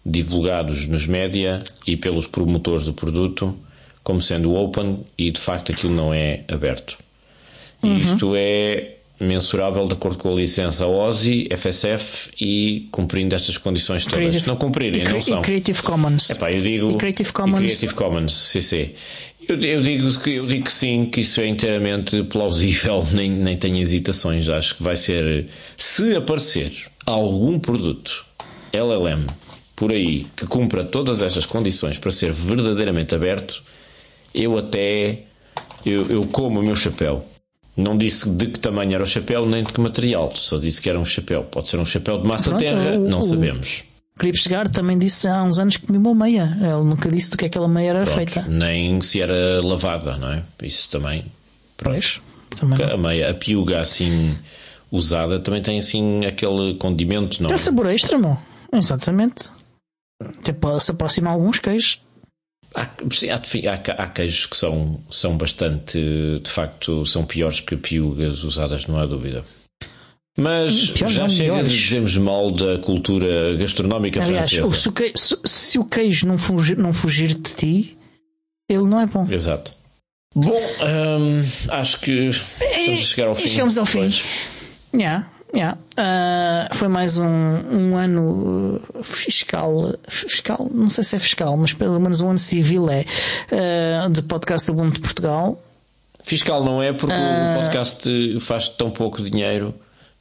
[0.05, 3.55] divulgados nos média e pelos promotores do produto,
[4.03, 6.97] como sendo open e de facto aquilo não é aberto.
[7.83, 7.99] E uhum.
[7.99, 14.19] isto é mensurável de acordo com a licença OSI, FSF e cumprindo estas condições todas.
[14.19, 15.41] Creative, não cumprirem, não são.
[15.41, 16.31] E Creative Commons.
[16.31, 17.59] Epá, eu digo, e Creative Commons.
[17.59, 18.95] E Creative Commons, CC.
[19.49, 23.57] Eu, eu, digo que, eu digo que sim, que isso é inteiramente plausível, nem, nem
[23.57, 24.49] tenho hesitações.
[24.49, 25.47] Acho que vai ser.
[25.77, 26.73] Se aparecer
[27.05, 28.25] algum produto
[28.73, 29.27] LLM
[29.77, 33.63] por aí que cumpra todas estas condições para ser verdadeiramente aberto,
[34.35, 35.21] eu até.
[35.85, 37.25] Eu, eu como o meu chapéu.
[37.77, 40.89] Não disse de que tamanho era o chapéu nem de que material, só disse que
[40.89, 41.45] era um chapéu.
[41.45, 43.85] Pode ser um chapéu de massa Pronto, terra, o, não sabemos.
[44.19, 46.57] Queria chegar também disse há uns anos que comia uma meia.
[46.61, 48.43] Ele nunca disse do que aquela meia era Pronto, feita.
[48.49, 50.43] Nem se era lavada, não é?
[50.63, 51.25] Isso também.
[51.77, 52.21] Pois,
[52.59, 54.37] também a meia, a piuga assim
[54.91, 57.59] usada também tem assim aquele condimento, não tem é?
[57.59, 58.39] sabor extra, meu.
[58.73, 59.51] Exatamente.
[60.41, 62.01] Até pode se aproximar alguns queijos.
[62.75, 65.99] Há, há, há, queijos que são, são bastante,
[66.43, 69.45] de facto, são piores que piugas usadas, não há dúvida.
[70.37, 74.77] Mas Pior já chega de dizermos mal da cultura gastronómica Aliás, francesa.
[74.77, 77.99] Se o, queijo, se, se o queijo não fugir, não fugir de ti,
[78.69, 79.27] ele não é bom.
[79.31, 79.73] Exato.
[80.35, 83.47] Bom, hum, acho que estamos a chegar ao fim.
[83.47, 84.13] E chegamos ao fim.
[84.95, 85.79] Yeah, yeah.
[85.99, 91.99] Uh, foi mais um, um ano fiscal, fiscal, não sei se é fiscal, mas pelo
[91.99, 95.59] menos um ano civil é, uh, de podcast do Mundo de Portugal.
[96.23, 99.75] Fiscal não é porque uh, o podcast faz tão pouco dinheiro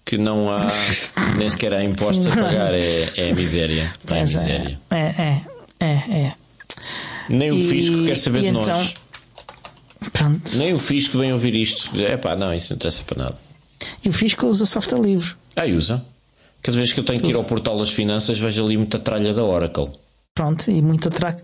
[0.05, 0.61] que não há
[1.37, 3.93] nem sequer há impostos a pagar, é, é a miséria.
[4.07, 4.79] É a miséria.
[4.91, 5.41] É, é,
[5.79, 6.33] é, é.
[7.27, 8.67] Nem o e, fisco quer saber de nós.
[8.67, 8.93] Então,
[10.13, 10.57] pronto.
[10.57, 11.89] Nem o fisco vem ouvir isto.
[11.99, 13.37] É pá, não, isso não interessa para nada.
[14.03, 15.33] E o fisco usa software livre.
[15.55, 16.05] Ah, usa.
[16.61, 19.33] Cada vez que eu tenho que ir ao portal das finanças, vejo ali muita tralha
[19.33, 19.89] da Oracle.
[20.33, 21.37] Pronto, e muita tralha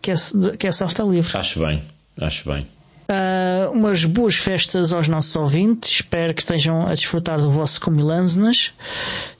[0.00, 0.14] que é,
[0.58, 1.36] que é software livre.
[1.36, 1.82] Acho bem,
[2.18, 2.66] acho bem.
[3.12, 5.96] Uh, umas boas festas aos nossos ouvintes.
[5.96, 8.72] Espero que estejam a desfrutar do vosso Comilanzenas.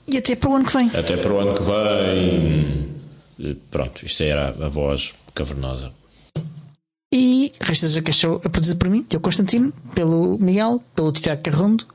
[0.07, 0.91] E até para o ano que vem.
[0.93, 3.55] Até para o ano que vem.
[3.71, 5.91] Pronto, isto era a voz cavernosa.
[7.11, 11.43] E resta já que achou a produzir por mim, eu Constantino, pelo Miguel, pelo Tiago
[11.43, 11.85] Carrondo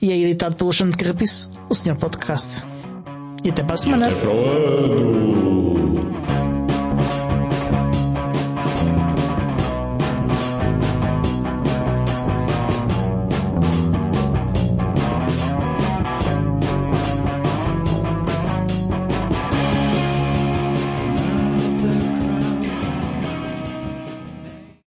[0.00, 2.64] e é editado pelo Alexandre Carrapiço, o Senhor Podcast.
[3.44, 4.08] E até para a semana.
[4.08, 6.25] E até para o ano.